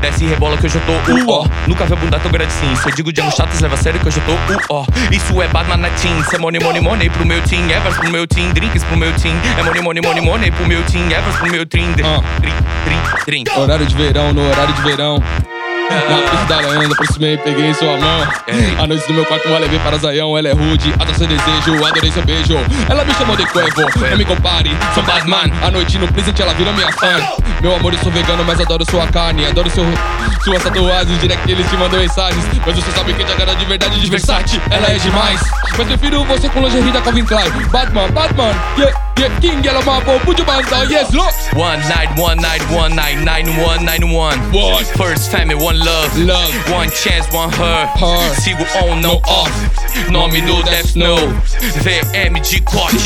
Desce 0.00 0.24
e 0.24 0.28
rebola 0.28 0.56
que 0.56 0.66
hoje 0.66 0.76
eu 0.76 0.82
tô 0.82 0.92
uh, 0.92 1.30
ó. 1.30 1.46
Nunca 1.66 1.84
vi 1.86 1.94
bunda 1.96 2.18
tão 2.18 2.30
grande 2.30 2.52
sim. 2.52 2.74
Se 2.76 2.88
eu 2.88 2.94
digo 2.94 3.12
Django 3.12 3.30
Chatos, 3.30 3.60
leva 3.60 3.74
a 3.74 3.78
sério 3.78 4.00
que 4.00 4.08
hoje 4.08 4.18
eu 4.18 4.24
tô 4.24 4.32
uh, 4.32 4.60
ó. 4.70 4.86
Isso 5.12 5.40
é 5.40 5.48
Batman 5.48 5.76
na 5.76 5.90
team. 5.90 6.18
Isso 6.20 6.34
é 6.34 6.38
money, 6.38 6.60
money, 6.60 6.80
money 6.80 7.10
pro 7.10 7.24
meu 7.24 7.40
team. 7.42 7.70
Evers 7.70 7.96
pro 7.96 8.10
meu 8.10 8.26
team. 8.26 8.52
Drinks 8.52 8.82
pro 8.84 8.96
meu 8.96 9.12
team. 9.14 9.34
É 9.58 9.62
money, 9.62 9.82
money, 9.82 10.02
money, 10.02 10.20
money 10.20 10.50
pro 10.50 10.66
meu 10.66 10.82
team. 10.84 11.06
Evers 11.10 11.36
pro 11.36 11.50
meu 11.50 11.64
team. 11.66 11.92
Drink, 11.92 12.24
drink, 12.40 12.62
drink, 12.84 13.24
drink. 13.26 13.50
Horário 13.58 13.86
de 13.86 13.94
verão, 13.94 14.32
no 14.32 14.48
horário 14.48 14.74
de 14.74 14.82
verão. 14.82 15.22
Na 15.90 16.30
pista 16.30 16.46
da 16.46 16.60
Leandra, 16.60 16.92
aproximei, 16.92 17.36
peguei 17.38 17.74
sua 17.74 17.96
mão. 17.98 18.28
A 18.78 18.86
noite 18.86 19.06
do 19.06 19.14
meu 19.14 19.24
quarto 19.26 19.48
eu 19.48 19.58
levei 19.58 19.78
para 19.80 19.98
Zaião. 19.98 20.36
Ela 20.38 20.48
é 20.48 20.52
rude, 20.52 20.92
adoro 20.94 21.18
seu 21.18 21.26
desejo, 21.26 21.84
adorei 21.84 22.10
seu 22.12 22.24
beijo. 22.24 22.56
Ela 22.88 23.04
me 23.04 23.12
chamou 23.14 23.36
de 23.36 23.46
Cuevo, 23.46 23.82
não 24.10 24.16
me 24.16 24.24
compare, 24.24 24.70
sou 24.94 25.02
Batman. 25.02 25.50
A 25.62 25.70
noite 25.70 25.98
no 25.98 26.06
presente 26.12 26.40
ela 26.42 26.54
virou 26.54 26.72
minha 26.72 26.90
fã. 26.92 27.20
Meu 27.60 27.74
amor, 27.74 27.92
eu 27.92 27.98
sou 27.98 28.12
vegano, 28.12 28.44
mas 28.44 28.60
adoro 28.60 28.84
sua 28.88 29.06
carne. 29.08 29.46
Adoro 29.46 29.68
seu, 29.70 29.84
suas 30.44 30.62
tatuagens, 30.62 31.20
direct 31.20 31.50
eles 31.50 31.68
te 31.68 31.76
mandam 31.76 31.98
mensagens. 31.98 32.44
Mas 32.64 32.76
você 32.76 32.90
sabe 32.92 33.12
que 33.12 33.24
te 33.24 33.32
agrada 33.32 33.54
de 33.56 33.64
verdade 33.64 34.00
de 34.00 34.08
Versace. 34.08 34.60
Ela 34.70 34.88
é 34.88 34.98
demais. 34.98 35.40
Mas 35.76 35.86
prefiro 35.88 36.24
você 36.24 36.48
com 36.48 36.60
lingerie 36.60 36.92
da 36.92 37.00
Calvin 37.00 37.24
Klein. 37.24 37.50
Batman, 37.70 38.08
Batman, 38.12 38.54
yeah, 38.78 39.12
yeah, 39.18 39.40
King 39.40 39.66
Yellow 39.66 39.82
Mapo, 39.82 40.18
put 40.24 40.38
your 40.38 40.46
bands 40.46 40.68
down, 40.70 40.88
yes, 40.90 41.12
look. 41.12 41.32
One 41.54 41.80
night, 41.88 42.08
one 42.18 42.36
night, 42.36 42.62
one 42.70 42.94
night, 42.94 43.18
nine 43.18 43.48
one, 43.58 43.84
nine 43.84 44.12
one. 44.12 44.38
What? 44.52 44.86
First 44.96 45.30
family, 45.30 45.54
one 45.54 45.78
love. 45.84 46.18
Love. 46.18 46.52
One 46.70 46.90
chance, 46.90 47.26
one 47.32 47.50
her. 47.52 47.86
Her. 47.98 48.22
Sigo 48.40 48.64
on, 48.82 49.00
no 49.00 49.20
off. 49.28 49.50
Nome 50.10 50.30
uh. 50.30 50.46
no 50.46 50.62
Death 50.62 50.90
Snow. 50.90 51.16
VM 51.84 52.40
de 52.40 52.60
corte. 52.60 52.96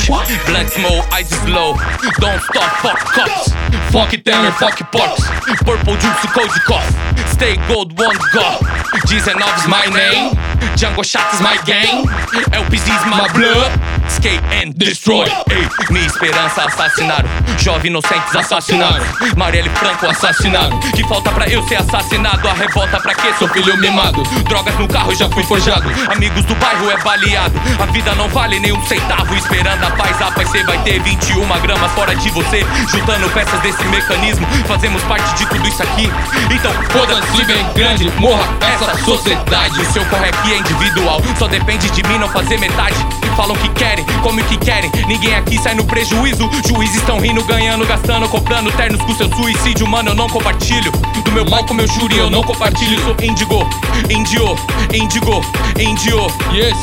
Blunt 0.47 0.69
smoke, 0.71 1.05
eyes 1.13 1.31
low. 1.49 1.75
Don't 2.19 2.41
stop, 2.43 2.71
fuck 2.83 2.99
cops. 3.15 3.53
Fuck 3.93 4.11
terror, 4.25 4.53
fuck 4.53 4.79
pops. 4.91 5.23
Purple 5.65 5.97
juice, 5.97 6.27
cold 6.35 6.51
cough. 6.67 6.91
Stay 7.33 7.57
gold, 7.69 7.99
one 7.99 8.17
go. 8.33 8.59
19's 9.05 9.69
my 9.69 9.87
name. 9.87 10.35
Django 10.77 11.05
Shots 11.05 11.35
is 11.35 11.41
my 11.41 11.57
gang. 11.67 12.07
LPZ 12.51 12.87
is 12.87 13.07
my 13.07 13.29
blood. 13.35 13.93
Skate 14.14 14.40
and 14.62 14.72
destroy. 14.77 15.27
Ei, 15.50 15.68
minha 15.90 16.07
esperança 16.07 16.62
assassinaram. 16.62 17.29
Jovens 17.59 17.88
inocentes 17.88 18.35
assassinados. 18.35 19.07
Marielle 19.37 19.68
Franco 19.70 20.07
assassinaram. 20.07 20.79
Que 20.81 21.03
falta 21.09 21.31
pra 21.33 21.48
eu 21.48 21.62
ser 21.66 21.77
assassinado? 21.77 22.48
A 22.48 22.53
revolta 22.53 23.00
pra 23.00 23.14
quê? 23.14 23.33
Sou 23.38 23.48
filho 23.48 23.77
mimado. 23.79 24.22
Drogas 24.48 24.74
no 24.79 24.88
carro, 24.88 25.14
já 25.14 25.29
fui 25.29 25.42
forjado. 25.42 25.85
Amigos 26.11 26.44
do 26.44 26.55
bairro 26.57 26.90
é 26.90 26.96
baleado. 26.98 27.61
A 27.81 27.87
vida 27.87 28.14
não 28.14 28.29
vale 28.29 28.59
nem 28.61 28.72
um 28.72 28.87
centavo. 28.87 29.35
Esperando 29.35 29.85
a 29.85 29.90
paz, 29.90 30.20
a 30.22 30.31
paz 30.31 30.48
cê 30.50 30.62
vai 30.64 30.79
ter 30.83 31.00
21 31.00 31.46
gramas 31.61 31.92
fora 31.92 32.14
de 32.14 32.31
você. 32.31 32.64
Juntando 32.88 33.29
peças 33.31 33.61
desse 33.61 33.85
mecanismo. 33.85 34.46
Fazemos 34.66 35.03
parte 35.05 35.35
de 35.35 35.46
tudo 35.46 35.66
isso 35.68 35.83
aqui. 35.83 36.11
Então, 36.50 36.72
Foda-se 36.90 37.44
bem 37.44 37.66
grande, 37.74 38.11
morra 38.20 38.44
essa 38.61 38.96
sociedade. 39.05 39.81
o 39.81 39.92
seu 39.92 40.05
corre 40.07 40.29
aqui 40.29 40.53
é 40.53 40.59
individual, 40.59 41.20
só 41.38 41.48
depende 41.48 41.90
de 41.90 42.03
mim 42.09 42.18
não 42.18 42.29
fazer 42.29 42.59
metade. 42.59 42.94
Falam 43.37 43.57
que 43.57 43.68
querem, 43.70 44.04
como 44.23 44.43
que 44.45 44.57
querem. 44.57 44.90
Ninguém 45.07 45.35
aqui 45.35 45.59
sai 45.62 45.75
no 45.75 45.85
prejuízo. 45.85 46.49
Juízes 46.69 46.97
estão 46.97 47.19
rindo, 47.21 47.43
ganhando, 47.45 47.87
gastando, 47.87 48.29
comprando 48.29 48.71
ternos 48.73 49.01
com 49.03 49.14
seu 49.14 49.29
suicídio, 49.37 49.87
mano. 49.87 50.11
Eu 50.11 50.14
não 50.14 50.29
compartilho. 50.29 50.90
Do 51.25 51.33
meu 51.33 51.45
palco, 51.47 51.75
meu 51.75 51.87
júri, 51.87 52.17
eu 52.19 52.31
não 52.31 52.43
compartilho. 52.43 53.01
Sou 53.03 53.14
índigo, 53.23 53.67
índio, 54.11 54.57
índigo, 54.93 55.40
índio. 55.79 56.27
Yes, 56.53 56.77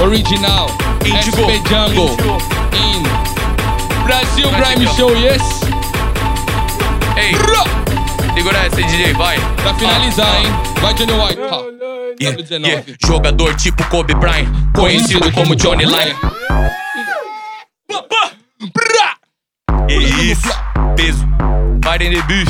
original, 0.00 0.70
Indigo. 1.04 1.42
SP 1.42 1.62
Jungle, 1.68 2.08
Indigo. 2.08 2.38
in 2.74 3.02
Brasil. 4.04 4.48
Grime 4.50 4.86
Show, 4.96 5.14
yes. 5.16 5.42
Ei, 7.16 7.32
Ra! 7.34 7.64
segura 8.34 8.58
essa, 8.58 8.76
DJ, 8.76 9.12
vai. 9.14 9.38
Pra 9.62 9.74
finalizar, 9.74 10.26
Ah, 10.26 10.40
hein, 10.40 10.52
vai 10.80 10.94
Johnny 10.94 11.12
White, 11.12 11.40
ha. 11.42 11.71
Yeah, 12.20 12.32
W19. 12.32 12.66
yeah. 12.66 12.84
Jogador 13.06 13.54
tipo 13.56 13.84
Kobe 13.84 14.14
Bryant, 14.14 14.48
conhecido 14.74 15.30
como 15.32 15.54
Johnny 15.54 15.84
Lyon. 15.84 16.16
Que 19.88 19.94
isso, 19.94 20.48
peso, 20.96 21.26
fire 21.82 22.04
in 22.04 22.12
the 22.12 22.22
bush. 22.22 22.48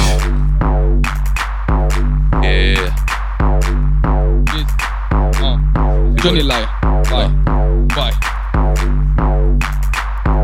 Yeah. 2.42 2.94
Ah, 5.44 5.58
Johnny 6.22 6.42
Laia, 6.42 6.68
vai, 7.08 7.28
vai. 7.94 8.12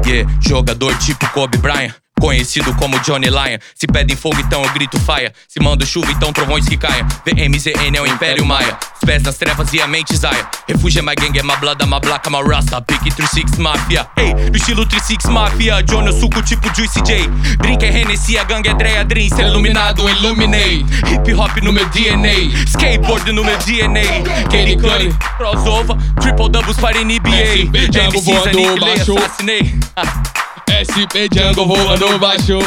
Yeah, 0.07 0.27
jogador 0.41 0.97
tipo 0.99 1.27
Kobe 1.33 1.59
Bryant. 1.59 1.95
Conhecido 2.21 2.75
como 2.75 2.99
Johnny 3.01 3.29
Lion. 3.29 3.59
Se 3.75 3.87
pedem 3.87 4.17
fogo, 4.17 4.37
então 4.41 4.63
eu 4.63 4.71
grito 4.73 4.99
faia. 5.01 5.33
Se 5.49 5.61
mando 5.61 5.87
chuva, 5.87 6.11
então 6.11 6.33
trovões 6.33 6.69
que 6.69 6.77
caia. 6.77 7.07
VMZN 7.25 7.97
é 7.97 8.01
o 8.01 8.07
Império 8.07 8.45
Maia. 8.45 8.77
Os 8.95 9.07
pés 9.07 9.23
nas 9.23 9.37
trevas 9.37 9.73
e 9.73 9.81
a 9.81 9.87
mente 9.87 10.17
zaia. 10.17 10.47
Refúgio 10.67 10.99
é 10.99 11.03
my 11.03 11.15
gang, 11.15 11.39
é 11.39 11.43
my 11.43 11.57
blood, 11.57 11.85
my 11.85 12.01
black, 12.01 12.29
my 12.31 12.43
rasta. 12.43 12.81
Pique 12.83 13.11
36 13.11 13.59
Mafia. 13.59 14.07
Hey, 14.17 14.35
no 14.35 14.57
estilo 14.57 14.85
36 14.87 15.33
Mafia. 15.33 15.83
Johnny, 15.83 16.09
eu 16.09 16.13
suco 16.13 16.43
tipo 16.43 16.75
Juicy 16.75 17.01
J. 17.03 17.29
Drink 17.59 17.85
é 17.85 18.01
Hennessy, 18.01 18.39
a 18.39 18.45
gangue 18.45 18.69
é 18.69 18.75
Dre, 18.75 18.99
a 18.99 19.03
Dream. 19.03 19.29
Ser 19.29 19.47
iluminado, 19.47 20.09
iluminei. 20.09 20.85
Hip 21.13 21.35
hop 21.35 21.57
no 21.63 21.73
meu 21.73 21.89
DNA. 21.89 22.65
Skateboard 22.67 23.33
no 23.33 23.45
meu 23.45 23.57
DNA. 23.59 24.23
Katie 24.45 24.77
Curry, 24.77 25.15
crossover. 25.37 25.97
Triple 26.21 26.49
doubles 26.51 26.77
para 26.77 26.99
NBA. 26.99 27.71
Aniquilei, 28.03 28.79
baixo. 28.81 29.17
assassinei. 29.17 29.79
SP 30.69 31.29
Django 31.31 31.67
voando 31.67 32.19
baixo. 32.19 32.59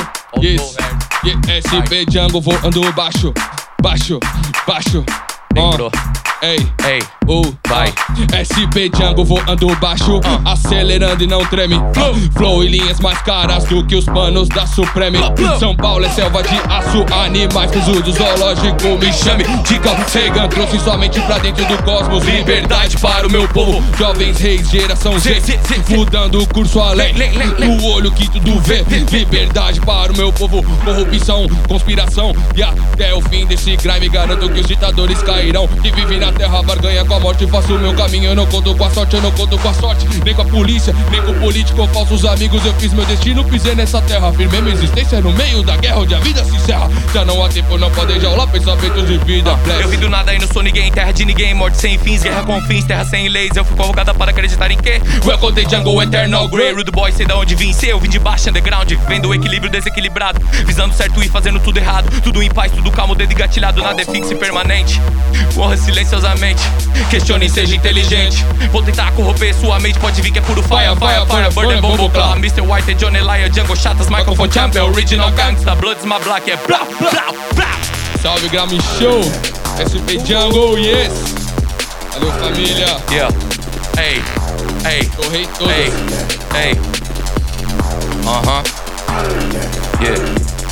Yes. 0.41 0.75
SP 1.45 2.05
Django 2.09 2.41
voando 2.41 2.81
baixo. 2.93 3.33
Baixo, 3.81 4.19
baixo. 4.67 5.03
Lembrou. 5.55 5.91
Ei, 6.43 6.57
Ei, 6.87 6.99
uh, 7.27 7.55
vai. 7.67 7.93
SP 8.33 8.89
Django 8.89 9.23
voando 9.23 9.67
baixo, 9.75 10.19
Ah. 10.23 10.53
acelerando 10.53 11.23
e 11.23 11.27
não 11.27 11.45
treme. 11.45 11.75
Flow, 11.93 12.15
flow 12.35 12.63
e 12.63 12.67
linhas 12.67 12.99
mais 12.99 13.19
caras 13.21 13.63
do 13.65 13.85
que 13.85 13.95
os 13.95 14.05
panos 14.05 14.49
da 14.49 14.65
Supreme. 14.65 15.19
São 15.59 15.75
Paulo 15.75 16.03
é 16.03 16.09
selva 16.09 16.41
de 16.41 16.55
aço, 16.67 17.05
animais 17.13 17.69
zoo 17.85 18.01
do 18.01 18.11
zoológico. 18.11 18.97
Me 18.99 19.13
chame 19.13 19.43
de 19.43 19.79
Sagan, 20.11 20.47
trouxe 20.47 20.79
somente 20.79 21.19
pra 21.21 21.37
dentro 21.37 21.63
do 21.65 21.77
cosmos. 21.83 22.23
Liberdade 22.25 22.97
para 22.97 23.27
o 23.27 23.31
meu 23.31 23.47
povo, 23.47 23.83
jovens 23.99 24.39
reis, 24.39 24.67
geração 24.67 25.19
Z, 25.19 25.39
mudando 25.89 26.41
o 26.41 26.47
curso 26.47 26.79
além. 26.79 27.13
O 27.79 27.87
olho 27.91 28.11
que 28.11 28.27
tudo 28.31 28.59
vê, 28.61 28.83
liberdade 29.11 29.79
para 29.81 30.11
o 30.11 30.17
meu 30.17 30.33
povo, 30.33 30.63
corrupção, 30.83 31.47
conspiração. 31.67 32.33
E 32.55 32.63
até 32.63 33.13
o 33.13 33.21
fim 33.21 33.45
desse 33.45 33.75
grime, 33.77 34.09
garanto 34.09 34.49
que 34.49 34.59
os 34.59 34.65
ditadores 34.65 35.21
cairão. 35.41 35.67
Que 35.67 35.91
vivem 35.91 36.19
na 36.19 36.31
terra, 36.31 36.61
barganha 36.61 37.03
com 37.03 37.15
a 37.15 37.19
morte. 37.19 37.47
Faço 37.47 37.73
o 37.73 37.79
meu 37.79 37.93
caminho, 37.95 38.25
eu 38.25 38.35
não 38.35 38.45
conto 38.45 38.75
com 38.75 38.85
a 38.85 38.89
sorte, 38.89 39.15
eu 39.15 39.21
não 39.21 39.31
conto 39.31 39.57
com 39.57 39.67
a 39.67 39.73
sorte. 39.73 40.07
Nem 40.23 40.35
com 40.35 40.43
a 40.43 40.45
polícia, 40.45 40.95
nem 41.09 41.21
com 41.21 41.31
o 41.31 41.39
político, 41.39 41.87
falsos 41.87 42.25
amigos. 42.25 42.63
Eu 42.65 42.73
fiz 42.75 42.93
meu 42.93 43.05
destino, 43.05 43.43
pisei 43.43 43.75
nessa 43.75 44.01
terra. 44.01 44.31
Firmei 44.33 44.61
minha 44.61 44.75
existência 44.75 45.19
no 45.19 45.31
meio 45.33 45.63
da 45.63 45.75
guerra 45.77 45.99
onde 45.99 46.13
a 46.13 46.19
vida 46.19 46.43
se 46.43 46.55
encerra. 46.55 46.89
Já 47.13 47.25
não 47.25 47.43
há 47.43 47.49
tempo, 47.49 47.77
não 47.77 47.89
pode 47.91 48.19
jaular 48.19 48.47
pensamentos 48.47 49.07
de 49.07 49.17
vida. 49.19 49.57
Eu 49.81 49.89
vim 49.89 49.97
do 49.97 50.09
nada 50.09 50.33
e 50.33 50.39
não 50.39 50.47
sou 50.47 50.61
ninguém, 50.61 50.91
terra 50.91 51.11
de 51.11 51.25
ninguém, 51.25 51.53
morte 51.53 51.77
sem 51.77 51.97
fins, 51.97 52.21
guerra 52.21 52.43
com 52.43 52.61
fins, 52.61 52.85
terra 52.85 53.03
sem 53.05 53.27
leis. 53.27 53.55
Eu 53.55 53.65
fui 53.65 53.75
convocada 53.75 54.13
para 54.13 54.31
acreditar 54.31 54.69
em 54.69 54.77
quê? 54.77 55.01
Welcome 55.25 55.63
to 55.63 55.69
Jungle 55.69 56.03
Eternal 56.03 56.47
Grey. 56.49 56.73
Rude 56.73 56.91
boy, 56.91 57.11
sei 57.11 57.25
da 57.25 57.37
onde 57.37 57.55
vim, 57.55 57.73
sei, 57.73 57.91
eu 57.91 57.99
vim 57.99 58.09
de 58.09 58.19
baixo, 58.19 58.49
underground, 58.49 58.91
vendo 59.07 59.29
o 59.29 59.33
equilíbrio 59.33 59.71
desequilibrado, 59.71 60.39
visando 60.65 60.93
certo 60.93 61.21
e 61.23 61.27
fazendo 61.27 61.59
tudo 61.59 61.77
errado, 61.77 62.09
tudo 62.21 62.41
em 62.41 62.49
paz, 62.49 62.71
tudo 62.71 62.91
calmo, 62.91 63.15
dedo 63.15 63.31
engatilhado, 63.31 63.81
nada 63.81 64.01
é 64.01 64.05
fixo 64.05 64.33
e 64.33 64.35
permanente. 64.35 65.01
Morra 65.55 65.75
silenciosamente, 65.77 66.61
questione 67.09 67.45
e 67.45 67.49
seja 67.49 67.75
inteligente. 67.75 68.45
Vou 68.71 68.81
tentar 68.81 69.11
corromper 69.11 69.53
sua 69.53 69.79
mente, 69.79 69.99
pode 69.99 70.21
vir 70.21 70.31
que 70.31 70.39
é 70.39 70.41
puro 70.41 70.61
fire, 70.63 70.95
fire, 70.97 71.25
fire, 71.27 71.51
burn 71.53 71.73
and 71.73 71.81
bombo 71.81 72.09
claw. 72.09 72.35
Mr. 72.37 72.61
White, 72.61 72.95
Johnny 72.95 73.19
Lion, 73.19 73.49
Django 73.49 73.75
Chatas, 73.75 74.07
Microphone 74.09 74.49
Champion, 74.51 74.89
Original 74.89 75.31
Gangsta, 75.31 75.75
Bloods, 75.75 76.03
my 76.05 76.19
black, 76.23 76.49
é 76.49 76.57
blá, 76.67 76.79
blá, 76.99 77.33
blá. 77.55 77.71
Salve 78.21 78.47
Grammy 78.49 78.79
Show, 78.99 79.21
SP 79.81 80.19
Jungle, 80.25 80.79
yes. 80.79 81.11
Valeu 82.13 82.31
família, 82.33 82.97
Yeah, 83.09 83.29
hey, 83.97 84.21
hey. 84.85 85.05
correi 85.15 85.47
todas. 85.57 85.75
Ei, 85.75 85.91
ei. 86.55 86.81
Aham. 88.27 88.63
Yeah, 90.01 90.17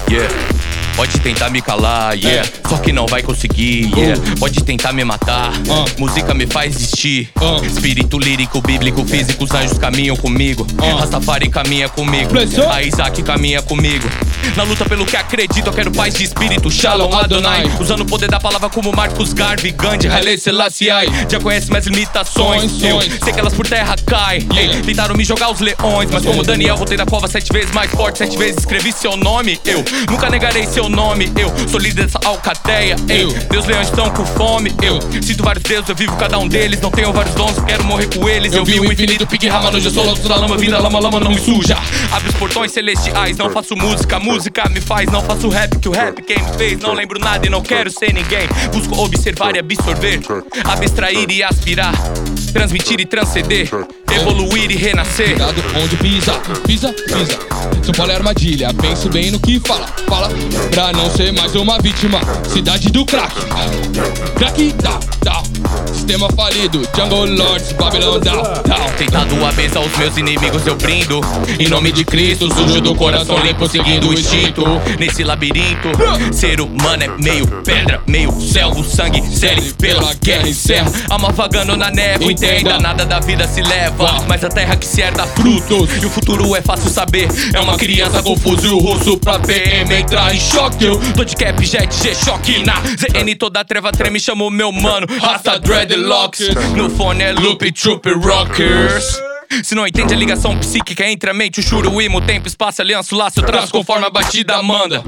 yeah. 0.10 0.59
Pode 1.00 1.18
tentar 1.22 1.50
me 1.50 1.62
calar, 1.62 2.14
yeah. 2.18 2.46
Só 2.68 2.76
que 2.76 2.92
não 2.92 3.06
vai 3.06 3.24
conseguir, 3.24 3.90
yeah. 3.96 4.22
Pode 4.38 4.62
tentar 4.66 4.92
me 4.92 5.06
matar. 5.06 5.54
Ah. 5.70 5.86
Música 5.98 6.34
me 6.34 6.46
faz 6.46 6.76
existir. 6.76 7.30
Ah. 7.38 7.66
Espírito 7.66 8.20
lírico, 8.20 8.60
bíblico, 8.60 9.06
físico, 9.06 9.46
os 9.46 9.52
anjos 9.52 9.78
caminham 9.78 10.18
comigo. 10.18 10.68
Rastafari 11.00 11.48
caminha 11.50 11.88
comigo. 11.88 12.32
A 12.70 12.84
Isaac 12.84 13.24
caminha 13.24 13.62
comigo. 13.62 14.10
Na 14.58 14.64
luta 14.64 14.84
pelo 14.84 15.06
que 15.06 15.16
acredito, 15.16 15.68
eu 15.68 15.72
quero 15.72 15.90
paz 15.90 16.16
de 16.16 16.26
espírito. 16.26 16.70
Shalom 16.70 17.14
Adonai. 17.16 17.64
Usando 17.80 18.02
o 18.02 18.06
poder 18.06 18.30
da 18.30 18.40
palavra 18.42 18.70
como 18.70 18.92
Marcos 18.94 19.32
Garvey, 19.32 19.72
Gandhi, 19.72 20.10
Haile 20.10 20.38
Selassie. 20.38 20.90
Já 21.30 21.40
conhece 21.40 21.70
minhas 21.70 21.86
limitações. 21.86 22.84
Eu 22.84 23.00
sei 23.24 23.32
que 23.32 23.40
elas 23.40 23.54
por 23.54 23.66
terra 23.66 23.96
caem. 24.06 24.46
Ei, 24.54 24.82
Tentaram 24.82 25.16
me 25.16 25.24
jogar 25.24 25.50
os 25.50 25.62
leões, 25.62 26.10
mas 26.12 26.26
como 26.26 26.44
Daniel, 26.44 26.76
voltei 26.76 26.98
da 26.98 27.06
cova 27.06 27.30
sete 27.30 27.54
vezes 27.54 27.72
mais 27.72 27.90
forte, 27.90 28.18
sete 28.18 28.38
vezes 28.38 28.58
escrevi 28.58 28.92
seu 28.92 29.16
nome. 29.16 29.58
Eu 29.64 29.86
nunca 30.10 30.30
negarei 30.30 30.68
seu 30.68 30.89
nome. 30.90 31.32
Eu 31.38 31.52
sou 31.68 31.80
líder 31.80 32.06
dessa 32.06 32.20
alcateia. 32.26 32.96
Ei, 33.08 33.24
Eu. 33.24 33.36
meus 33.52 33.66
leões 33.66 33.88
estão 33.88 34.10
com 34.12 34.26
fome. 34.26 34.74
Eu 34.82 35.00
sinto 35.22 35.44
vários 35.44 35.64
deuses, 35.64 35.90
eu 35.90 35.96
vivo 35.96 36.16
cada 36.18 36.38
um 36.40 36.48
deles. 36.48 36.82
Não 36.82 36.92
tenho 36.92 37.12
vários 37.14 37.36
dons, 37.36 37.60
quero 37.66 37.84
morrer 37.84 38.08
com 38.08 38.28
eles. 38.28 38.54
Eu, 38.54 38.66
vi 38.66 38.80
o 38.80 38.92
infinito, 38.92 39.26
pique 39.28 39.48
rama 39.48 39.72
no 39.72 39.80
sou 39.90 40.06
louco 40.06 40.28
da 40.28 40.36
lama, 40.36 40.58
vida 40.58 40.80
lama, 40.80 41.00
lama 41.00 41.20
não 41.20 41.30
me 41.32 41.40
suja. 41.40 41.78
Abre 42.12 42.30
os 42.30 42.36
portões 42.36 42.72
celestiais, 42.72 43.38
não 43.38 43.50
faço 43.50 43.76
música, 43.76 44.20
música 44.20 44.70
me 44.70 44.82
faz. 44.82 45.10
Não 45.12 45.22
faço 45.22 45.50
rap, 45.50 45.78
que 45.80 45.90
o 45.90 45.92
rap 45.92 46.22
quem 46.22 46.42
me 46.42 46.54
fez. 46.54 46.80
Não 46.80 46.94
lembro 46.94 47.20
nada 47.20 47.46
e 47.46 47.50
não 47.50 47.62
quero 47.62 47.92
ser 47.92 48.14
ninguém. 48.14 48.48
Busco 48.72 49.00
observar 49.02 49.56
e 49.56 49.60
absorver, 49.60 50.20
abstrair 50.64 51.30
e 51.30 51.44
aspirar, 51.44 51.94
transmitir 52.54 53.00
e 53.00 53.06
transcender, 53.06 53.70
evoluir 54.20 54.72
e 54.72 54.76
renascer. 54.76 55.30
Cuidado 55.30 55.64
onde 55.82 55.98
pisa, 55.98 56.34
pisa, 56.66 56.94
pisa. 56.94 57.40
São 57.84 57.94
Paulo 57.94 58.12
é 58.12 58.16
armadilha, 58.16 58.74
pense 58.74 59.10
bem 59.10 59.32
no 59.32 59.40
que 59.40 59.60
fala, 59.60 59.88
fala. 60.08 60.30
Pra 60.72 60.92
não 60.94 61.10
ser 61.10 61.32
mais 61.34 61.56
uma 61.56 61.80
vítima. 61.80 62.20
Cidade 62.48 62.90
do 62.90 63.06
crack. 63.06 63.34
Crack, 64.36 64.74
down, 64.74 65.00
down. 65.24 65.44
Sistema 65.94 66.30
falido, 66.32 66.82
Jungle 66.96 67.26
Lords, 67.26 67.72
Babylon 67.74 68.20
down, 68.20 68.44
down. 68.66 68.90
Tentado 68.98 69.46
a 69.46 69.52
mesa 69.54 69.80
aos 69.80 69.96
meus 69.98 70.18
inimigos 70.18 70.66
eu 70.68 70.76
brindo 70.76 71.22
Em 71.58 71.70
nome 71.70 71.92
de 71.92 72.04
Cristo, 72.04 72.54
sujo 72.54 72.82
do 72.82 72.94
coração 72.96 73.40
limpo 73.40 73.68
Seguindo 73.68 74.10
o 74.10 74.14
instinto 74.14 74.64
Nesse 75.00 75.24
labirinto 75.24 75.90
Ser 76.34 76.60
humano 76.60 77.04
é 77.04 77.08
meio 77.08 77.48
pedra, 77.64 78.02
meio 78.06 78.32
céu 78.42 78.72
O 78.72 78.84
sangue 78.84 79.22
série 79.36 79.62
pela 79.74 80.14
guerra 80.16 80.50
encerra 80.50 80.92
Alma 81.10 81.32
vagando 81.32 81.78
na 81.78 81.90
névoa, 81.90 82.32
entenda 82.32 82.78
Nada 82.78 83.06
da 83.06 83.20
vida 83.20 83.48
se 83.48 83.62
leva 83.62 84.09
Mas 84.28 84.44
a 84.44 84.50
terra 84.50 84.76
que 84.76 84.86
se 84.86 85.02
herda 85.02 85.26
frutos 85.28 86.02
E 86.02 86.06
o 86.06 86.10
futuro 86.10 86.56
é 86.56 86.62
fácil 86.62 86.90
saber 86.90 87.28
É 87.54 87.60
uma 87.60 87.78
criança 87.78 88.22
confusa 88.22 88.68
e 88.68 88.70
o 88.70 88.78
russo 88.78 89.18
pra 89.18 89.40
PM 89.40 89.94
entrar 89.94 90.34
em 90.34 90.40
choque 90.40 90.86
Eu 90.86 91.00
tô 91.14 91.24
de 91.24 91.36
cap, 91.36 91.64
jet, 91.66 91.94
G-Shock 91.94 92.64
Na 92.64 92.76
ZN 92.76 93.36
toda 93.38 93.64
treva 93.64 93.92
treme, 93.92 94.20
chamo 94.20 94.50
meu 94.50 94.72
mano 94.72 95.08
Rasta 95.22 95.60
Dreadlocks 95.60 96.50
No 96.76 96.90
fone 96.90 97.24
é 97.24 97.32
Loop 97.34 97.72
Troop 97.72 98.10
Rockers 98.14 99.20
se 99.64 99.74
não 99.74 99.88
entende 99.88 100.14
a 100.14 100.18
ligação 100.18 100.56
psíquica 100.60 101.10
entre 101.10 101.32
a 101.32 101.34
mente, 101.34 101.60
o 101.60 101.64
churuímo, 101.64 102.22
tempo, 102.22 102.48
espaço, 102.48 102.84
aliança, 102.84 103.16
o 103.16 103.18
laço, 103.18 103.40
eu 103.40 103.44
traço 103.44 103.72
conforme 103.72 104.06
a 104.06 104.10
batida 104.12 104.62
manda. 104.62 105.04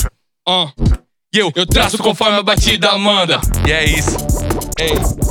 E 1.34 1.38
eu, 1.38 1.52
eu 1.56 1.66
traço 1.66 1.98
conforme 2.00 2.40
a 2.40 2.44
batida 2.44 2.98
manda. 2.98 3.40
E 3.68 3.72
é 3.72 3.86
isso. 3.86 4.18
ei. 4.80 5.31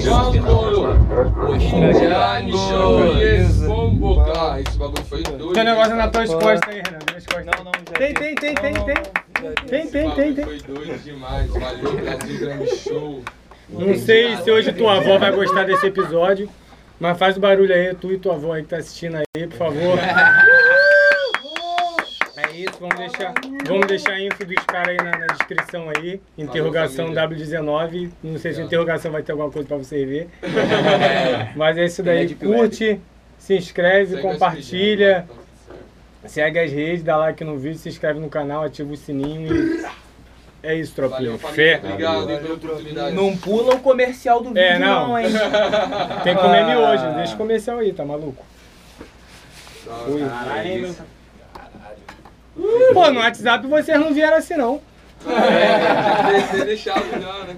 Jungle. 0.00 0.96
Jungle. 2.50 3.16
Yes, 3.18 3.62
bombo, 3.62 4.24
cara. 4.24 4.60
Esse 4.60 4.78
bagulho 4.78 5.04
foi 5.04 5.22
doido. 5.22 5.52
Tem 5.52 5.62
um 5.62 5.66
negócio 5.66 5.96
nas 5.96 6.10
tuas 6.10 6.30
Pô. 6.30 6.38
costas 6.38 6.68
aí, 6.68 6.82
Renan. 6.84 7.00
Não, 7.56 7.64
não, 7.64 7.72
tem, 7.72 8.14
tem, 8.14 8.34
tem, 8.34 8.54
tem, 8.54 8.74
tem. 8.74 8.84
Tem, 8.84 9.54
tem, 9.66 9.86
tem, 9.86 10.08
bagulho 10.08 10.34
tem. 10.34 10.44
Foi 10.44 10.58
doido 10.58 11.02
demais. 11.02 11.50
Valeu, 11.50 11.96
Brasil 11.96 12.40
Grande 12.40 12.76
Show. 12.76 13.22
Não 13.68 13.96
sei 13.96 14.36
se 14.36 14.50
hoje 14.50 14.72
tua 14.72 14.96
avó 14.96 15.18
vai 15.18 15.30
gostar 15.30 15.64
desse 15.64 15.86
episódio, 15.86 16.50
mas 16.98 17.18
faz 17.18 17.36
o 17.36 17.40
barulho 17.40 17.72
aí, 17.72 17.94
tu 17.94 18.12
e 18.12 18.18
tua 18.18 18.34
avó 18.34 18.52
aí 18.52 18.62
que 18.62 18.68
tá 18.68 18.78
assistindo 18.78 19.16
aí, 19.16 19.46
por 19.46 19.56
favor. 19.56 19.98
É 22.60 22.64
isso, 22.64 22.78
vamos 22.78 22.96
deixar, 22.96 23.32
vamos 23.66 23.86
deixar 23.86 24.12
a 24.12 24.20
info 24.20 24.44
dos 24.44 24.64
caras 24.66 24.88
aí 24.88 24.96
na, 24.98 25.18
na 25.18 25.26
descrição 25.28 25.86
aí. 25.96 26.20
Interrogação 26.36 27.10
W19. 27.10 28.10
Não 28.22 28.38
sei 28.38 28.52
se 28.52 28.60
a 28.60 28.64
interrogação 28.64 29.10
vai 29.10 29.22
ter 29.22 29.32
alguma 29.32 29.50
coisa 29.50 29.66
pra 29.66 29.78
você 29.78 30.04
ver. 30.04 30.28
Mas 31.56 31.78
é 31.78 31.86
isso 31.86 32.02
daí. 32.02 32.34
Curte, 32.34 33.00
se 33.38 33.56
inscreve, 33.56 34.10
Segue 34.16 34.22
compartilha. 34.22 35.18
as 35.20 35.24
redes, 36.24 36.32
Segue 36.32 36.58
as 36.58 36.70
redes, 36.70 37.02
dá 37.02 37.16
like 37.16 37.42
no 37.44 37.56
vídeo, 37.56 37.78
se 37.78 37.88
inscreve 37.88 38.20
no 38.20 38.28
canal, 38.28 38.62
ativa 38.62 38.92
o 38.92 38.96
sininho 38.96 39.54
e. 39.54 39.86
É 40.62 40.74
isso, 40.74 40.94
tropinha. 40.94 41.36
Valeu. 41.38 41.38
Fé. 41.38 41.80
Obrigado 41.82 42.26
pela 42.26 42.54
oportunidade. 42.54 43.16
Não 43.16 43.34
pula 43.34 43.76
o 43.76 43.80
comercial 43.80 44.42
do 44.42 44.50
vídeo, 44.50 44.60
É, 44.62 44.78
não. 44.78 45.08
não, 45.08 45.18
hein? 45.18 45.28
Tem 46.22 46.36
que 46.36 46.42
comer 46.42 46.66
miojo, 46.68 47.14
deixa 47.14 47.34
o 47.34 47.38
comercial 47.38 47.78
aí, 47.78 47.94
tá 47.94 48.04
maluco? 48.04 48.44
Fui. 50.04 50.20
Caralho. 50.20 50.94
Pô, 52.92 53.10
no 53.10 53.20
WhatsApp 53.20 53.66
vocês 53.66 53.98
não 53.98 54.12
vieram 54.12 54.36
assim, 54.36 54.54
não. 54.54 54.80
É, 55.26 56.40
ter 56.50 56.64
deixado 56.64 57.04
já, 57.20 57.44
né? 57.44 57.56